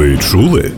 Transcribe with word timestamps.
Ви 0.00 0.18
чули? 0.18 0.72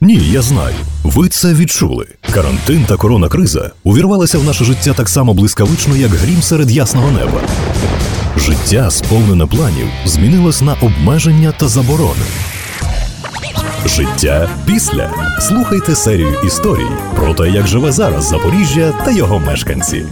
Ні, 0.00 0.14
я 0.14 0.42
знаю. 0.42 0.74
Ви 1.04 1.28
це 1.28 1.54
відчули. 1.54 2.06
Карантин 2.34 2.84
та 2.88 2.96
коронакриза 2.96 3.70
увірвалися 3.84 4.38
в 4.38 4.44
наше 4.44 4.64
життя 4.64 4.92
так 4.92 5.08
само 5.08 5.34
блискавично, 5.34 5.96
як 5.96 6.10
грім 6.10 6.42
серед 6.42 6.70
ясного 6.70 7.10
неба. 7.10 7.40
Життя, 8.36 8.90
сповнене 8.90 9.46
планів, 9.46 9.86
змінилось 10.06 10.62
на 10.62 10.74
обмеження 10.74 11.52
та 11.58 11.68
заборони. 11.68 12.24
Життя 13.86 14.48
після. 14.66 15.10
Слухайте 15.40 15.94
серію 15.94 16.36
історій 16.46 16.90
про 17.16 17.34
те, 17.34 17.50
як 17.50 17.66
живе 17.66 17.92
зараз 17.92 18.28
Запоріжжя 18.28 18.92
та 19.04 19.10
його 19.10 19.38
мешканці. 19.38 20.04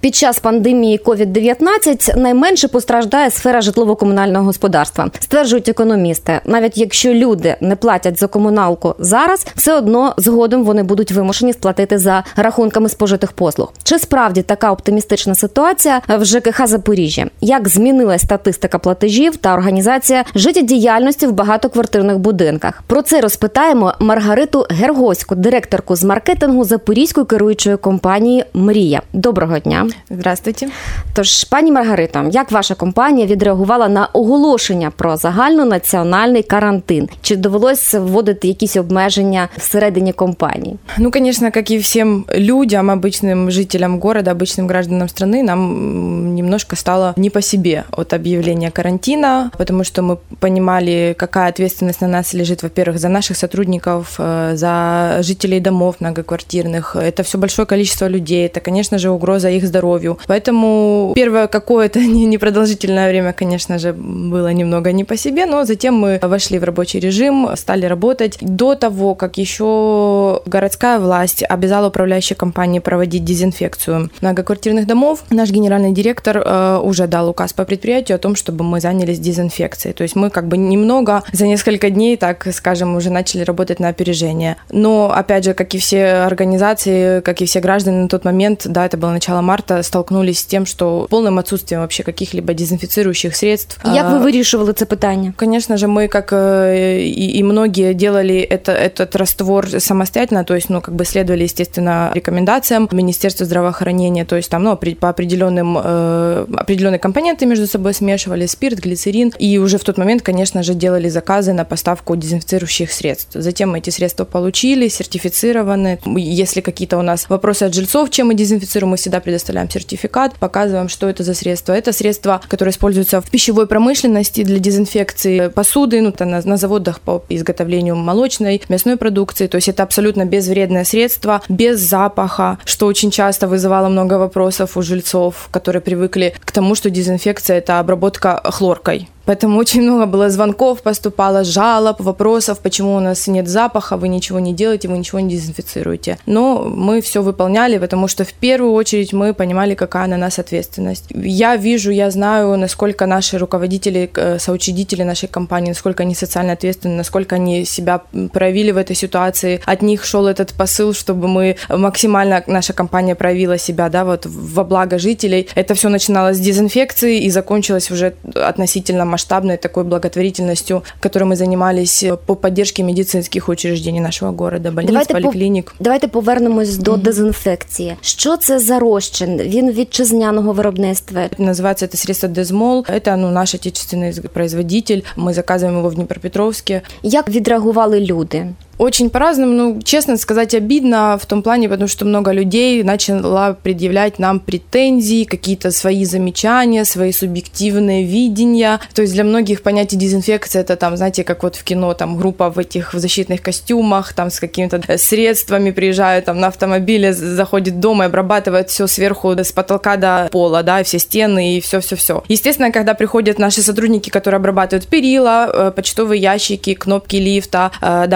Під 0.00 0.14
час 0.14 0.38
пандемії 0.38 1.00
COVID-19 1.04 2.16
найменше 2.18 2.68
постраждає 2.68 3.30
сфера 3.30 3.60
житлово-комунального 3.60 4.44
господарства, 4.44 5.10
стверджують 5.20 5.68
економісти. 5.68 6.40
Навіть 6.44 6.78
якщо 6.78 7.14
люди 7.14 7.56
не 7.60 7.76
платять 7.76 8.18
за 8.18 8.26
комуналку 8.26 8.94
зараз, 8.98 9.46
все 9.54 9.74
одно 9.74 10.14
згодом 10.16 10.64
вони 10.64 10.82
будуть 10.82 11.12
вимушені 11.12 11.52
сплатити 11.52 11.98
за 11.98 12.24
рахунками 12.36 12.88
спожитих 12.88 13.32
послуг. 13.32 13.72
Чи 13.82 13.98
справді 13.98 14.42
така 14.42 14.72
оптимістична 14.72 15.34
ситуація 15.34 16.00
в 16.08 16.24
ЖКХ 16.24 16.66
Запоріжжя? 16.66 17.26
Як 17.40 17.68
змінилась 17.68 18.22
статистика 18.22 18.78
платежів 18.78 19.36
та 19.36 19.54
організація 19.54 20.24
життєдіяльності 20.34 21.26
в 21.26 21.32
багатоквартирних 21.32 22.18
будинках? 22.18 22.82
Про 22.86 23.02
це 23.02 23.20
розпитаємо 23.20 23.94
Маргариту 23.98 24.66
Гергоську, 24.70 25.34
директорку 25.34 25.96
з 25.96 26.04
маркетингу 26.04 26.64
Запорізької 26.64 27.26
керуючої 27.26 27.76
компанії 27.76 28.44
Мрія. 28.54 29.02
Доброго 29.12 29.58
дня. 29.58 29.87
Здравствуйте. 30.09 30.67
Тож, 31.13 31.43
пані 31.43 31.71
Маргарита, 31.71 32.25
як 32.31 32.51
ваша 32.51 32.75
компанія 32.75 33.27
відреагувала 33.27 33.87
на 33.87 34.05
оголошення 34.05 34.91
про 34.95 35.17
загальнонаціональний 35.17 36.43
карантин? 36.43 37.09
Чи 37.21 37.35
довелось 37.35 37.93
вводити 37.93 38.47
якісь 38.47 38.75
обмеження 38.75 39.49
всередині 39.57 40.13
компанії? 40.13 40.77
Ну, 40.97 41.11
конечно, 41.11 41.51
как 41.51 41.71
и 41.71 41.77
всем 41.77 42.25
людям, 42.35 42.91
обычным 42.91 43.51
жителям 43.51 43.99
города, 43.99 44.31
обычным 44.31 44.67
гражданам 44.67 45.07
страны, 45.07 45.43
нам 45.43 46.35
немножко 46.35 46.75
стало 46.75 47.13
не 47.17 47.29
по 47.29 47.41
себе 47.41 47.83
от 47.91 48.13
объявления 48.13 48.71
карантина, 48.71 49.51
потому 49.57 49.83
что 49.83 50.01
мы 50.01 50.17
понимали, 50.39 51.15
какая 51.17 51.49
ответственность 51.49 52.01
на 52.01 52.07
нас 52.07 52.33
лежит, 52.33 52.63
во-первых, 52.63 52.97
за 52.97 53.09
наших 53.09 53.37
сотрудников, 53.37 54.19
э, 54.19 54.55
за 54.55 55.17
жителей 55.21 55.59
домов 55.59 55.95
многоквартирных. 55.99 56.95
Это 56.95 57.23
все 57.23 57.37
большое 57.37 57.65
количество 57.65 58.09
людей, 58.09 58.47
это, 58.47 58.59
конечно 58.59 58.97
же, 58.97 59.09
угроза 59.09 59.49
их 59.49 59.67
здоровью. 59.78 60.18
Поэтому 60.26 61.12
первое 61.14 61.46
какое-то 61.46 62.00
непродолжительное 62.34 63.08
время, 63.10 63.32
конечно 63.32 63.78
же, 63.78 63.92
было 63.92 64.52
немного 64.52 64.92
не 64.92 65.04
по 65.04 65.16
себе, 65.16 65.46
но 65.46 65.64
затем 65.64 65.94
мы 65.94 66.18
вошли 66.22 66.58
в 66.58 66.64
рабочий 66.64 67.00
режим, 67.00 67.48
стали 67.56 67.86
работать. 67.86 68.38
До 68.40 68.74
того, 68.74 69.14
как 69.14 69.38
еще 69.38 70.40
городская 70.46 70.98
власть 70.98 71.44
обязала 71.48 71.88
управляющие 71.88 72.36
компании 72.36 72.80
проводить 72.80 73.24
дезинфекцию 73.24 74.10
многоквартирных 74.20 74.86
домов, 74.86 75.24
наш 75.30 75.50
генеральный 75.50 75.92
директор 75.92 76.42
э, 76.44 76.80
уже 76.82 77.06
дал 77.06 77.28
указ 77.28 77.52
по 77.52 77.64
предприятию 77.64 78.16
о 78.16 78.18
том, 78.18 78.34
чтобы 78.34 78.64
мы 78.64 78.80
занялись 78.80 79.18
дезинфекцией. 79.18 79.94
То 79.94 80.02
есть 80.02 80.16
мы 80.16 80.30
как 80.30 80.48
бы 80.48 80.56
немного 80.56 81.22
за 81.32 81.46
несколько 81.46 81.90
дней, 81.90 82.16
так 82.16 82.48
скажем, 82.52 82.96
уже 82.96 83.10
начали 83.10 83.44
работать 83.44 83.80
на 83.80 83.88
опережение. 83.88 84.56
Но, 84.70 85.12
опять 85.14 85.44
же, 85.44 85.54
как 85.54 85.74
и 85.74 85.78
все 85.78 86.26
организации, 86.26 87.20
как 87.20 87.40
и 87.40 87.44
все 87.44 87.60
граждане 87.60 88.02
на 88.02 88.08
тот 88.08 88.24
момент, 88.24 88.66
да, 88.66 88.86
это 88.86 88.96
было 88.96 89.10
начало 89.10 89.40
марта, 89.40 89.67
столкнулись 89.82 90.38
с 90.38 90.44
тем, 90.44 90.66
что 90.66 91.06
полным 91.10 91.38
отсутствием 91.38 91.80
вообще 91.80 92.02
каких-либо 92.02 92.54
дезинфицирующих 92.54 93.36
средств. 93.36 93.80
Як 93.94 94.10
ви 94.12 94.18
вирішували 94.18 94.72
це 94.72 94.84
питання? 94.84 95.32
Конечно 95.36 95.76
же, 95.76 95.86
мы, 95.86 96.08
как 96.08 96.32
э, 96.32 97.00
и, 97.00 97.38
и 97.38 97.42
многие, 97.42 97.94
делали 97.94 98.48
это, 98.50 98.72
этот 98.72 99.16
раствор 99.16 99.80
самостоятельно, 99.80 100.44
то 100.44 100.54
есть, 100.54 100.70
ну, 100.70 100.80
как 100.80 100.94
бы 100.94 101.04
следовали, 101.04 101.44
естественно, 101.44 102.10
рекомендациям 102.14 102.88
Министерства 102.92 103.46
здравоохранения, 103.46 104.24
то 104.24 104.36
есть 104.36 104.50
там, 104.50 104.62
ну, 104.62 104.76
по 104.76 105.08
определенным, 105.08 105.78
э, 105.84 106.46
определенные 106.56 106.98
компоненты 106.98 107.46
между 107.46 107.66
собой 107.66 107.94
смешивали, 107.94 108.46
спирт, 108.46 108.78
глицерин, 108.78 109.32
и 109.38 109.58
уже 109.58 109.76
в 109.78 109.84
тот 109.84 109.98
момент, 109.98 110.22
конечно 110.22 110.62
же, 110.62 110.74
делали 110.74 111.08
заказы 111.08 111.52
на 111.52 111.64
поставку 111.64 112.16
дезинфицирующих 112.16 112.92
средств. 112.92 113.30
Затем 113.34 113.70
мы 113.70 113.78
эти 113.78 113.90
средства 113.90 114.24
получили, 114.24 114.88
сертифицированы. 114.88 115.98
Если 116.16 116.60
какие-то 116.60 116.98
у 116.98 117.02
нас 117.02 117.28
вопросы 117.28 117.64
от 117.64 117.74
жильцов, 117.74 118.10
чем 118.10 118.28
мы 118.28 118.34
дезинфицируем, 118.34 118.90
мы 118.90 118.96
всегда 118.96 119.20
предоставляем 119.20 119.57
сертификат, 119.70 120.34
показываем, 120.34 120.88
что 120.88 121.08
это 121.08 121.22
за 121.22 121.34
средства. 121.34 121.72
Это 121.72 121.92
средства, 121.92 122.40
которые 122.48 122.72
используются 122.72 123.20
в 123.20 123.30
пищевой 123.30 123.66
промышленности 123.66 124.44
для 124.44 124.58
дезинфекции 124.58 125.48
посуды, 125.48 126.00
ну, 126.00 126.12
на, 126.18 126.42
на 126.42 126.56
заводах 126.56 127.00
по 127.00 127.24
изготовлению 127.28 127.96
молочной, 127.96 128.62
мясной 128.68 128.96
продукции. 128.96 129.46
То 129.46 129.56
есть 129.56 129.68
это 129.68 129.82
абсолютно 129.82 130.24
безвредное 130.24 130.84
средство, 130.84 131.42
без 131.48 131.80
запаха, 131.80 132.58
что 132.64 132.86
очень 132.86 133.10
часто 133.10 133.48
вызывало 133.48 133.88
много 133.88 134.14
вопросов 134.14 134.76
у 134.76 134.82
жильцов, 134.82 135.48
которые 135.50 135.82
привыкли 135.82 136.34
к 136.44 136.52
тому, 136.52 136.74
что 136.74 136.90
дезинфекция– 136.90 137.58
это 137.58 137.78
обработка 137.78 138.40
хлоркой. 138.44 139.08
Поэтому 139.28 139.58
очень 139.58 139.82
много 139.82 140.06
было 140.06 140.30
звонков, 140.30 140.80
поступало 140.80 141.44
жалоб, 141.44 142.00
вопросов, 142.00 142.60
почему 142.60 142.96
у 142.96 143.00
нас 143.00 143.26
нет 143.26 143.46
запаха, 143.46 143.98
вы 143.98 144.08
ничего 144.08 144.38
не 144.38 144.54
делаете, 144.54 144.88
вы 144.88 144.96
ничего 144.96 145.20
не 145.20 145.28
дезинфицируете. 145.28 146.16
Но 146.24 146.64
мы 146.64 147.02
все 147.02 147.20
выполняли, 147.20 147.76
потому 147.76 148.08
что 148.08 148.24
в 148.24 148.32
первую 148.32 148.72
очередь 148.72 149.12
мы 149.12 149.34
понимали, 149.34 149.74
какая 149.74 150.06
на 150.06 150.16
нас 150.16 150.38
ответственность. 150.38 151.04
Я 151.10 151.56
вижу, 151.56 151.90
я 151.90 152.10
знаю, 152.10 152.56
насколько 152.56 153.04
наши 153.04 153.36
руководители, 153.36 154.10
э, 154.14 154.38
соучредители 154.38 155.02
нашей 155.02 155.28
компании, 155.28 155.68
насколько 155.68 156.04
они 156.04 156.14
социально 156.14 156.54
ответственны, 156.54 156.96
насколько 156.96 157.34
они 157.34 157.66
себя 157.66 158.00
проявили 158.32 158.70
в 158.70 158.78
этой 158.78 158.96
ситуации. 158.96 159.60
От 159.66 159.82
них 159.82 160.04
шел 160.04 160.26
этот 160.26 160.54
посыл, 160.54 160.94
чтобы 160.94 161.28
мы 161.28 161.56
максимально, 161.68 162.42
наша 162.46 162.72
компания 162.72 163.14
проявила 163.14 163.58
себя, 163.58 163.90
да, 163.90 164.06
вот 164.06 164.24
во 164.24 164.64
благо 164.64 164.98
жителей. 164.98 165.48
Это 165.54 165.74
все 165.74 165.90
начиналось 165.90 166.38
с 166.38 166.40
дезинфекции 166.40 167.20
и 167.20 167.30
закончилось 167.30 167.90
уже 167.90 168.14
относительно 168.34 169.04
масштабной 169.17 169.57
такой 169.57 169.83
благотворительностью, 169.83 170.83
которой 170.99 171.23
мы 171.23 171.35
занимались 171.35 172.05
по 172.25 172.35
поддержке 172.35 172.83
медицинских 172.83 173.49
учреждений 173.49 174.01
нашого 174.01 174.31
города, 174.31 174.71
больниц, 174.71 174.91
Давайте 174.91 175.13
по- 175.13 175.21
поликлиник. 175.21 175.75
Давайте 175.79 176.07
повернемось 176.07 176.77
до 176.77 176.97
дезінфекції. 176.97 177.95
Що 178.01 178.37
це 178.37 178.59
за 178.59 178.79
розчин? 178.79 179.37
Він 179.37 179.71
вітчизняного 179.71 180.53
виробництва. 180.53 181.21
Называется 181.39 181.85
это 181.85 181.95
средство 181.95 182.29
Дезмол. 182.29 182.85
Это 182.89 183.15
ну, 183.17 183.29
наш 183.31 183.55
отечественный 183.55 184.29
производитель. 184.29 185.01
Мы 185.17 185.33
заказываем 185.33 185.77
его 185.77 185.89
в 185.89 185.95
Днепропетровске. 185.95 186.81
Як 187.03 187.29
відреагували 187.29 187.99
люди? 187.99 188.47
Очень 188.78 189.10
по-разному, 189.10 189.52
ну, 189.52 189.82
честно 189.82 190.16
сказать, 190.16 190.54
обидно 190.54 191.18
в 191.20 191.26
том 191.26 191.42
плане, 191.42 191.68
потому 191.68 191.88
что 191.88 192.04
много 192.04 192.30
людей 192.30 192.84
начало 192.84 193.58
предъявлять 193.60 194.20
нам 194.20 194.38
претензии, 194.38 195.24
какие-то 195.24 195.72
свои 195.72 196.04
замечания, 196.04 196.84
свои 196.84 197.10
субъективные 197.10 198.04
видения. 198.04 198.80
То 198.94 199.02
есть 199.02 199.14
для 199.14 199.24
многих 199.24 199.62
понятие 199.62 199.98
дезинфекции 199.98 200.60
это 200.60 200.76
там, 200.76 200.96
знаете, 200.96 201.24
как 201.24 201.42
вот 201.42 201.56
в 201.56 201.64
кино, 201.64 201.92
там 201.94 202.16
группа 202.16 202.50
в 202.50 202.58
этих 202.58 202.94
в 202.94 202.98
защитных 202.98 203.42
костюмах, 203.42 204.12
там 204.12 204.30
с 204.30 204.38
какими-то 204.38 204.80
средствами 204.96 205.72
приезжают 205.72 206.26
там 206.26 206.38
на 206.38 206.46
автомобиле, 206.46 207.12
заходит 207.12 207.80
дома 207.80 208.04
и 208.04 208.06
обрабатывает 208.06 208.70
все 208.70 208.86
сверху 208.86 209.32
с 209.32 209.50
потолка 209.50 209.96
до 209.96 210.28
пола, 210.30 210.62
да, 210.62 210.84
все 210.84 211.00
стены 211.00 211.56
и 211.56 211.60
все-все-все. 211.60 212.22
Естественно, 212.28 212.70
когда 212.70 212.94
приходят 212.94 213.40
наши 213.40 213.60
сотрудники, 213.60 214.08
которые 214.08 214.36
обрабатывают 214.36 214.86
перила, 214.86 215.50
э, 215.52 215.72
почтовые 215.74 216.20
ящики, 216.22 216.74
кнопки 216.74 217.16
лифта, 217.16 217.72
э, 217.80 218.06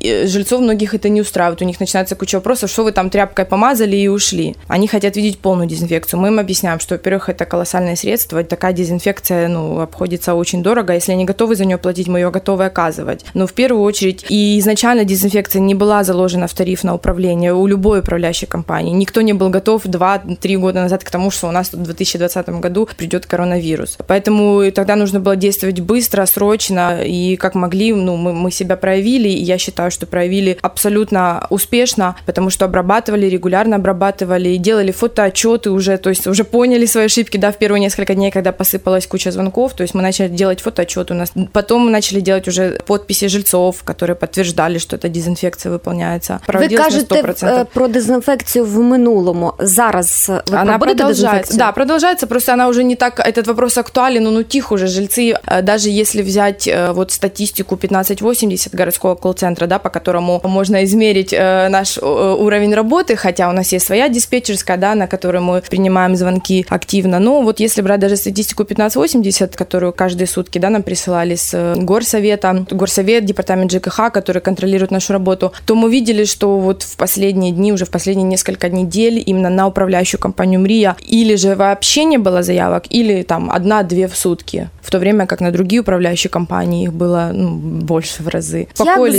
и 0.00 0.26
жильцов 0.26 0.60
многих 0.60 0.94
это 0.94 1.08
не 1.08 1.20
устраивает. 1.20 1.62
У 1.62 1.64
них 1.64 1.80
начинается 1.80 2.16
куча 2.16 2.36
вопросов, 2.36 2.70
что 2.70 2.84
вы 2.84 2.92
там 2.92 3.10
тряпкой 3.10 3.44
помазали 3.44 3.96
и 3.96 4.08
ушли. 4.08 4.56
Они 4.66 4.88
хотят 4.88 5.16
видеть 5.16 5.38
полную 5.38 5.68
дезинфекцию. 5.68 6.20
Мы 6.20 6.28
им 6.28 6.38
объясняем, 6.38 6.80
что, 6.80 6.94
во-первых, 6.94 7.28
это 7.28 7.44
колоссальное 7.44 7.96
средство, 7.96 8.42
такая 8.44 8.72
дезинфекция, 8.72 9.48
ну, 9.48 9.80
обходится 9.80 10.34
очень 10.34 10.62
дорого. 10.62 10.94
Если 10.94 11.12
они 11.12 11.24
готовы 11.24 11.56
за 11.56 11.64
нее 11.64 11.78
платить, 11.78 12.08
мы 12.08 12.18
ее 12.18 12.30
готовы 12.30 12.64
оказывать. 12.64 13.24
Но 13.34 13.46
в 13.46 13.52
первую 13.52 13.82
очередь, 13.82 14.24
и 14.28 14.58
изначально 14.58 15.04
дезинфекция 15.04 15.60
не 15.60 15.74
была 15.74 16.04
заложена 16.04 16.46
в 16.46 16.54
тариф 16.54 16.84
на 16.84 16.94
управление 16.94 17.54
у 17.54 17.66
любой 17.66 18.00
управляющей 18.00 18.46
компании. 18.46 18.92
Никто 18.92 19.20
не 19.20 19.32
был 19.32 19.50
готов 19.50 19.86
2-3 19.86 20.56
года 20.58 20.80
назад 20.80 21.04
к 21.04 21.10
тому, 21.10 21.30
что 21.30 21.48
у 21.48 21.50
нас 21.50 21.72
в 21.72 21.82
2020 21.82 22.48
году 22.60 22.88
придет 22.96 23.26
коронавирус. 23.26 23.98
Поэтому 24.06 24.70
тогда 24.72 24.96
нужно 24.96 25.20
было 25.20 25.36
действовать 25.36 25.80
быстро, 25.80 26.26
срочно, 26.26 27.02
и 27.02 27.36
как 27.36 27.54
могли, 27.54 27.92
ну, 27.92 28.16
мы, 28.16 28.32
мы 28.32 28.50
себя 28.50 28.76
проявили, 28.76 29.28
и 29.28 29.42
я 29.42 29.58
считаю, 29.58 29.67
считаю, 29.67 29.91
что 29.91 30.05
проявили 30.05 30.57
абсолютно 30.61 31.47
успешно, 31.49 32.15
потому 32.25 32.49
что 32.49 32.65
обрабатывали, 32.65 33.27
регулярно 33.27 33.75
обрабатывали, 33.75 34.57
делали 34.57 34.91
фотоотчеты 34.91 35.69
уже, 35.69 35.97
то 35.97 36.09
есть 36.09 36.27
уже 36.27 36.43
поняли 36.43 36.85
свои 36.85 37.05
ошибки, 37.05 37.37
да, 37.37 37.51
в 37.51 37.57
первые 37.57 37.79
несколько 37.79 38.15
дней, 38.15 38.31
когда 38.31 38.51
посыпалась 38.51 39.07
куча 39.07 39.31
звонков, 39.31 39.73
то 39.73 39.83
есть 39.83 39.95
мы 39.95 40.01
начали 40.01 40.27
делать 40.27 40.61
фотоотчет 40.61 41.11
у 41.11 41.13
нас. 41.13 41.33
Потом 41.51 41.85
мы 41.85 41.91
начали 41.91 42.19
делать 42.19 42.47
уже 42.47 42.79
подписи 42.85 43.27
жильцов, 43.27 43.83
которые 43.83 44.15
подтверждали, 44.15 44.77
что 44.77 44.95
эта 44.95 45.09
дезинфекция 45.09 45.71
выполняется. 45.71 46.39
Ви 46.47 46.67
кажете 46.67 47.35
е, 47.43 47.65
про 47.73 47.87
дезінфекцію 47.87 48.65
в 48.65 48.79
минулому. 48.79 49.53
Зараз 49.59 50.29
ви 50.29 50.57
она 50.57 50.63
проводите 50.63 50.97
продолжается. 50.97 51.23
дезінфекцію? 51.23 51.57
Да, 51.57 51.71
продолжается, 51.71 52.27
просто 52.27 52.53
она 52.53 52.67
уже 52.67 52.83
не 52.83 52.95
так, 52.95 53.19
этот 53.19 53.47
вопрос 53.47 53.77
актуален, 53.77 54.23
но 54.23 54.31
ну 54.31 54.43
тихо 54.43 54.75
уже 54.75 54.87
жильцы, 54.87 55.33
э, 55.47 55.61
даже 55.61 55.89
если 55.89 56.21
взять 56.21 56.67
э, 56.67 56.91
вот 56.91 57.11
статистику 57.11 57.75
1580 57.75 58.75
городского 58.75 59.15
колл-центра, 59.15 59.56
да, 59.66 59.78
по 59.78 59.90
которому 59.90 60.40
можно 60.44 60.84
измерить 60.84 61.32
э, 61.32 61.68
наш 61.68 61.98
уровень 61.98 62.74
работы, 62.74 63.16
хотя 63.16 63.48
у 63.48 63.52
нас 63.52 63.72
есть 63.72 63.86
своя 63.86 64.08
диспетчерская, 64.08 64.76
да, 64.76 64.94
на 64.94 65.06
которой 65.06 65.40
мы 65.40 65.60
принимаем 65.60 66.16
звонки 66.16 66.66
активно, 66.68 67.18
но 67.18 67.42
вот 67.42 67.60
если 67.60 67.82
брать 67.82 68.00
даже 68.00 68.16
статистику 68.16 68.62
1580, 68.62 69.56
которую 69.56 69.92
каждые 69.92 70.26
сутки, 70.26 70.58
да, 70.58 70.70
нам 70.70 70.82
присылали 70.82 71.34
с 71.34 71.74
горсовета, 71.76 72.66
горсовет, 72.70 73.24
департамент 73.24 73.72
ЖКХ, 73.72 74.12
который 74.12 74.42
контролирует 74.42 74.90
нашу 74.90 75.12
работу, 75.12 75.52
то 75.66 75.74
мы 75.74 75.90
видели, 75.90 76.24
что 76.24 76.58
вот 76.58 76.82
в 76.82 76.96
последние 76.96 77.52
дни, 77.52 77.72
уже 77.72 77.84
в 77.84 77.90
последние 77.90 78.26
несколько 78.26 78.68
недель 78.68 79.22
именно 79.24 79.50
на 79.50 79.66
управляющую 79.66 80.20
компанию 80.20 80.60
МРИЯ 80.60 80.96
или 81.06 81.36
же 81.36 81.54
вообще 81.54 82.04
не 82.04 82.18
было 82.18 82.42
заявок, 82.42 82.84
или 82.90 83.22
там 83.22 83.50
одна-две 83.50 84.08
в 84.08 84.16
сутки, 84.16 84.70
в 84.82 84.90
то 84.90 84.98
время 84.98 85.26
как 85.26 85.40
на 85.40 85.50
другие 85.50 85.82
управляющие 85.82 86.30
компании 86.30 86.84
их 86.84 86.92
было 86.92 87.30
ну, 87.32 87.54
больше 87.56 88.22
в 88.22 88.28
рази. 88.28 88.68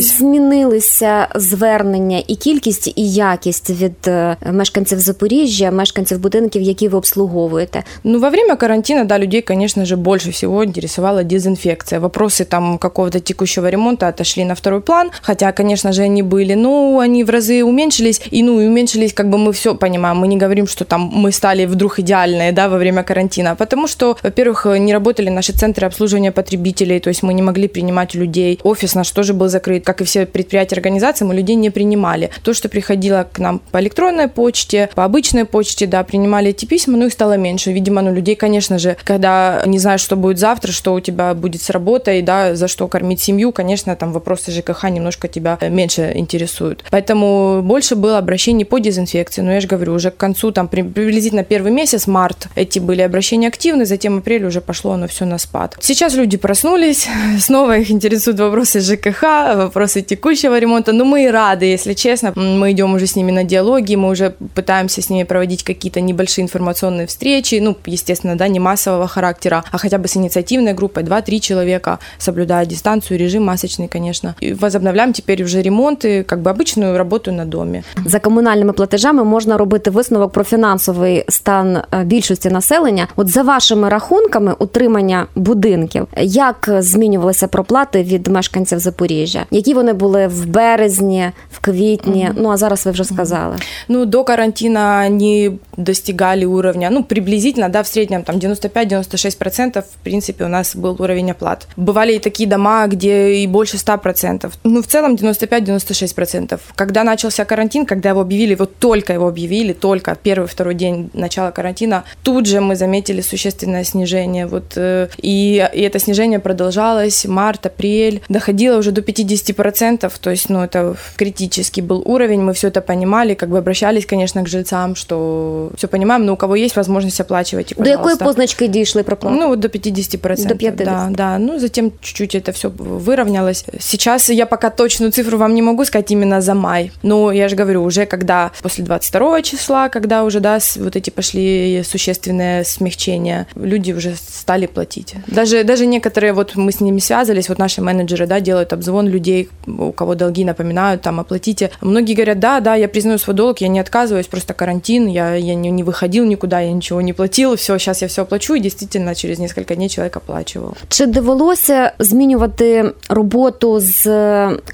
Як 0.10 0.19
змінилися 0.19 1.29
звернення 1.35 2.23
і 2.27 2.37
кількість, 2.37 2.93
і 2.97 3.13
якість 3.13 3.71
від 3.71 4.09
е, 4.09 4.37
мешканців 4.53 4.99
Запоріжжя, 5.01 5.71
мешканців 5.71 6.19
будинків, 6.19 6.63
які 6.63 6.89
ви 6.89 6.99
обслуговуєте? 6.99 7.83
Ну, 8.05 8.19
во 8.19 8.31
время 8.31 8.57
карантина, 8.57 9.05
да, 9.05 9.19
людей, 9.19 9.43
конечно 9.43 9.85
же, 9.85 9.97
больше 9.97 10.31
всего 10.31 10.65
интересовала 10.65 11.25
дезинфекция. 11.25 12.01
Вопросы 12.01 12.45
там 12.45 12.79
какого-то 12.79 13.21
текущего 13.21 13.71
ремонта 13.71 14.09
отошли 14.09 14.45
на 14.45 14.55
второй 14.55 14.81
план, 14.81 15.11
хотя, 15.23 15.53
конечно 15.53 15.93
же, 15.93 16.03
они 16.03 16.23
были, 16.23 16.55
но 16.55 16.99
они 16.99 17.25
в 17.25 17.31
разы 17.31 17.63
уменьшились, 17.65 18.21
и, 18.31 18.43
ну, 18.43 18.61
и 18.61 18.67
уменьшились, 18.67 19.13
как 19.13 19.27
бы 19.27 19.39
мы 19.39 19.53
все 19.53 19.75
понимаем, 19.75 20.17
мы 20.19 20.29
не 20.29 20.37
говорим, 20.37 20.67
что 20.67 20.85
там 20.85 21.11
мы 21.23 21.33
стали 21.33 21.67
вдруг 21.67 21.99
идеальные, 21.99 22.53
да, 22.53 22.69
во 22.69 22.79
время 22.79 23.03
карантина, 23.03 23.55
потому 23.55 23.89
что, 23.89 24.17
во-первых, 24.23 24.67
не 24.79 24.93
работали 24.93 25.31
наши 25.31 25.53
центры 25.53 25.87
обслуживания 25.87 26.33
потребителей, 26.33 27.01
то 27.01 27.09
есть 27.11 27.23
мы 27.23 27.35
не 27.35 27.43
могли 27.43 27.69
принимать 27.69 28.15
людей. 28.15 28.61
Офис 28.63 28.95
наш 28.95 29.11
тоже 29.11 29.33
был 29.35 29.49
закрыт, 29.49 29.85
как 29.85 30.01
и 30.01 30.05
все 30.10 30.26
предприятия 30.26 30.76
организации, 30.76 31.24
мы 31.24 31.36
людей 31.36 31.56
не 31.56 31.70
принимали. 31.70 32.32
То, 32.44 32.56
что 32.56 32.68
приходило 32.68 33.28
к 33.32 33.38
нам 33.38 33.60
по 33.72 33.80
электронной 33.80 34.28
почте, 34.28 34.90
по 34.96 35.06
обычной 35.06 35.46
почте, 35.46 35.86
да, 35.86 36.04
принимали 36.04 36.50
эти 36.50 36.66
письма, 36.66 36.98
ну 36.98 37.06
их 37.06 37.14
стало 37.14 37.38
меньше. 37.38 37.72
Видимо, 37.72 38.02
ну 38.02 38.12
людей, 38.12 38.36
конечно 38.36 38.80
же, 38.80 38.98
когда 39.04 39.62
не 39.68 39.78
знаешь, 39.78 40.02
что 40.02 40.16
будет 40.16 40.40
завтра, 40.40 40.72
что 40.72 40.96
у 40.96 41.00
тебя 41.00 41.36
будет 41.36 41.62
с 41.62 41.70
работой, 41.70 42.24
да, 42.24 42.56
за 42.56 42.68
что 42.68 42.88
кормить 42.88 43.22
семью, 43.22 43.52
конечно, 43.52 43.96
там 43.96 44.12
вопросы 44.12 44.52
ЖКХ 44.52 44.86
немножко 44.86 45.28
тебя 45.28 45.60
меньше 45.62 46.12
интересуют. 46.16 46.84
Поэтому 46.90 47.62
больше 47.62 47.96
было 47.96 48.18
обращений 48.18 48.66
по 48.66 48.80
дезинфекции. 48.80 49.42
Но 49.42 49.54
я 49.54 49.62
же 49.62 49.68
говорю, 49.68 49.94
уже 49.94 50.10
к 50.10 50.18
концу, 50.18 50.52
там 50.52 50.68
приблизительно 50.68 51.44
первый 51.44 51.72
месяц, 51.72 52.08
март, 52.08 52.48
эти 52.56 52.80
были 52.80 53.02
обращения 53.02 53.48
активны, 53.48 53.86
затем 53.86 54.18
апрель 54.18 54.46
уже 54.46 54.60
пошло 54.60 54.94
оно 54.94 55.08
все 55.08 55.26
на 55.26 55.38
спад. 55.38 55.78
Сейчас 55.82 56.16
люди 56.16 56.38
проснулись, 56.38 57.08
снова 57.40 57.78
их 57.78 57.92
интересуют 57.92 58.40
вопросы 58.40 58.80
ЖКХ, 58.80 59.22
вопросы 59.56 59.99
текущего 60.07 60.59
ремонта, 60.59 60.93
но 60.93 61.05
мы 61.05 61.25
и 61.25 61.31
рады, 61.31 61.67
если 61.67 61.95
честно. 61.95 62.33
Мы 62.37 62.73
идем 62.73 62.95
уже 62.95 63.07
с 63.07 63.17
ними 63.17 63.33
на 63.33 63.45
диалоги, 63.45 63.97
мы 63.97 64.09
уже 64.09 64.35
пытаемся 64.55 65.03
с 65.03 65.11
ними 65.11 65.25
проводить 65.25 65.63
какие-то 65.63 66.01
небольшие 66.01 66.45
информационные 66.45 67.07
встречи, 67.07 67.61
ну, 67.63 67.77
естественно, 67.87 68.37
да, 68.37 68.49
не 68.49 68.61
массового 68.61 69.09
характера, 69.09 69.65
а 69.73 69.79
хотя 69.79 69.99
бы 69.99 70.09
с 70.09 70.17
инициативной 70.17 70.75
группой, 70.75 71.03
2-3 71.03 71.41
человека, 71.41 71.99
соблюдая 72.19 72.67
дистанцию, 72.67 73.19
режим 73.19 73.45
масочный, 73.45 73.89
конечно. 73.89 74.35
И 74.41 74.55
возобновляем 74.55 75.13
теперь 75.13 75.43
уже 75.43 75.63
ремонты, 75.63 76.25
как 76.25 76.41
бы 76.41 76.51
обычную 76.51 76.99
работу 76.99 77.33
на 77.33 77.45
домі. 77.45 77.83
За 78.07 78.19
комунальними 78.19 78.73
платежами 78.73 79.25
можна 79.25 79.57
робити 79.57 79.91
висновок 79.91 80.33
про 80.33 80.45
фінансовий 80.45 81.25
стан 81.29 81.77
е, 81.77 82.05
більшості 82.05 82.51
населення. 82.51 83.09
От 83.17 83.29
за 83.29 83.43
вашими 83.43 83.89
рахунками 83.89 84.55
утримання 84.59 85.27
будинків, 85.35 86.07
як 86.21 86.71
змінювалися 86.79 87.49
проплати 87.49 88.03
від 88.03 88.29
мешканців 88.29 88.79
Запоріжжя? 88.79 89.47
Які 89.51 89.75
вони 89.75 89.88
були 89.89 90.27
в 90.27 90.47
березні, 90.47 91.31
в 91.53 91.59
квітні? 91.61 92.29
Mm-hmm. 92.29 92.43
Ну 92.43 92.51
а 92.51 92.57
зараз 92.57 92.87
ви 92.87 92.93
вже 92.93 93.05
сказали. 93.05 93.57
Ну 93.89 94.07
до 94.07 94.25
карантина 94.25 95.05
они 95.07 95.53
достигали 95.77 96.45
уровня, 96.45 96.91
ну 96.91 97.05
приблизительно, 97.05 97.69
да, 97.69 97.81
в 97.81 97.87
среднем 97.87 98.23
там 98.23 98.37
95-96% 98.37 99.81
в 99.81 99.97
принципе 100.03 100.45
у 100.45 100.49
нас 100.49 100.77
был 100.77 101.03
уровень 101.03 101.31
оплат. 101.31 101.69
Бывали 101.77 102.13
и 102.15 102.19
такие 102.19 102.49
дома, 102.49 102.87
где 102.87 103.43
и 103.43 103.47
больше 103.47 103.77
100%. 103.77 104.53
Ну 104.65 104.81
в 104.81 104.87
целом 104.87 105.15
95-96%. 105.15 106.61
Когда 106.75 107.05
начался 107.05 107.45
карантин, 107.45 107.87
когда 107.87 108.09
его 108.09 108.21
объявили, 108.21 108.55
вот 108.55 108.77
только 108.79 109.13
его 109.13 109.29
объявили, 109.29 109.73
только 109.73 110.17
первый-второй 110.23 110.75
день 110.75 111.11
начала 111.15 111.51
карантина, 111.51 112.05
тут 112.23 112.47
же 112.47 112.61
мы 112.61 112.77
заметили 112.77 113.23
существенное 113.23 113.85
снижение. 113.85 114.47
Вот, 114.47 114.77
э, 114.77 115.09
и, 115.23 115.69
и 115.75 115.81
это 115.81 115.99
снижение 115.99 116.39
продолжалось 116.39 117.25
март, 117.25 117.67
апрель, 117.67 118.21
доходило 118.29 118.79
уже 118.79 118.91
до 118.91 119.01
50%, 119.01 119.78
то 120.22 120.30
есть, 120.30 120.50
ну, 120.50 120.64
это 120.64 120.96
критический 121.16 121.82
был 121.82 122.02
уровень, 122.06 122.42
мы 122.42 122.54
все 122.54 122.68
это 122.68 122.82
понимали, 122.82 123.34
как 123.34 123.50
бы 123.50 123.58
обращались, 123.58 124.06
конечно, 124.06 124.44
к 124.44 124.48
жильцам, 124.48 124.96
что 124.96 125.72
все 125.76 125.88
понимаем, 125.88 126.26
но 126.26 126.34
у 126.34 126.36
кого 126.36 126.56
есть 126.56 126.76
возможность 126.76 127.22
оплачивать, 127.22 127.74
До 127.78 127.90
якої 127.90 128.16
позначки 128.16 128.68
дійшли 128.68 129.04
проплати? 129.04 129.38
Ну, 129.40 129.48
вот 129.48 129.60
до 129.60 129.68
50%. 129.68 130.48
До 130.48 130.54
50%. 130.54 130.86
Да, 130.86 131.10
да. 131.12 131.38
Ну, 131.38 131.60
затем 131.60 131.92
чуть-чуть 132.02 132.36
это 132.36 132.52
все 132.52 132.70
выровнялось. 132.78 133.66
Сейчас 133.80 134.30
я 134.30 134.46
пока 134.46 134.70
точную 134.70 135.12
цифру 135.12 135.38
вам 135.38 135.54
не 135.54 135.62
могу 135.62 135.86
сказать 135.86 136.12
именно 136.12 136.42
за 136.42 136.54
май. 136.54 136.92
Но 137.04 137.32
я 137.32 137.50
же 137.50 137.56
говорю, 137.56 137.84
уже 137.84 138.06
когда 138.06 138.52
после 138.62 138.84
22 138.84 139.42
числа, 139.42 139.90
когда 139.90 140.24
уже, 140.24 140.40
да, 140.40 140.60
вот 140.76 140.96
эти 140.96 141.10
пошли 141.10 141.84
существенные 141.84 142.64
смягчения, 142.64 143.46
люди 143.56 143.94
уже 143.94 144.16
стали 144.16 144.68
платить. 144.68 145.16
Даже, 145.28 145.64
даже 145.64 145.86
некоторые, 145.86 146.34
вот 146.34 146.56
мы 146.56 146.72
с 146.72 146.82
ними 146.82 147.00
связывались, 147.00 147.50
вот 147.50 147.60
наши 147.60 147.82
менеджеры, 147.82 148.28
да, 148.28 148.40
делают 148.40 148.74
обзвон 148.74 149.08
людей, 149.08 149.50
у 149.69 149.93
кого 149.93 150.15
долги 150.15 150.45
напоминают, 150.45 151.03
там, 151.03 151.21
оплатите. 151.21 151.71
Многие 151.81 152.15
говорят, 152.15 152.39
да, 152.39 152.61
да, 152.61 152.75
я 152.75 152.89
признаю 152.89 153.19
свой 153.19 153.37
долг, 153.37 153.59
я 153.59 153.69
не 153.69 153.81
отказываюсь, 153.81 154.27
просто 154.27 154.55
карантин, 154.55 155.07
я, 155.07 155.35
я 155.35 155.55
не, 155.55 155.71
не 155.71 155.83
выходил 155.85 156.25
никуда, 156.25 156.61
я 156.61 156.73
ничего 156.73 157.01
не 157.01 157.13
платил, 157.13 157.55
все, 157.55 157.79
сейчас 157.79 158.03
я 158.03 158.09
все 158.09 158.23
оплачу, 158.23 158.55
и 158.55 158.61
действительно 158.61 159.15
через 159.15 159.39
несколько 159.39 159.75
дней 159.75 159.89
человек 159.89 160.17
оплачивал. 160.17 160.75
Чи 160.89 161.07
довелося 161.07 161.93
змінювати 161.99 162.93
роботу 163.09 163.81
з 163.81 164.07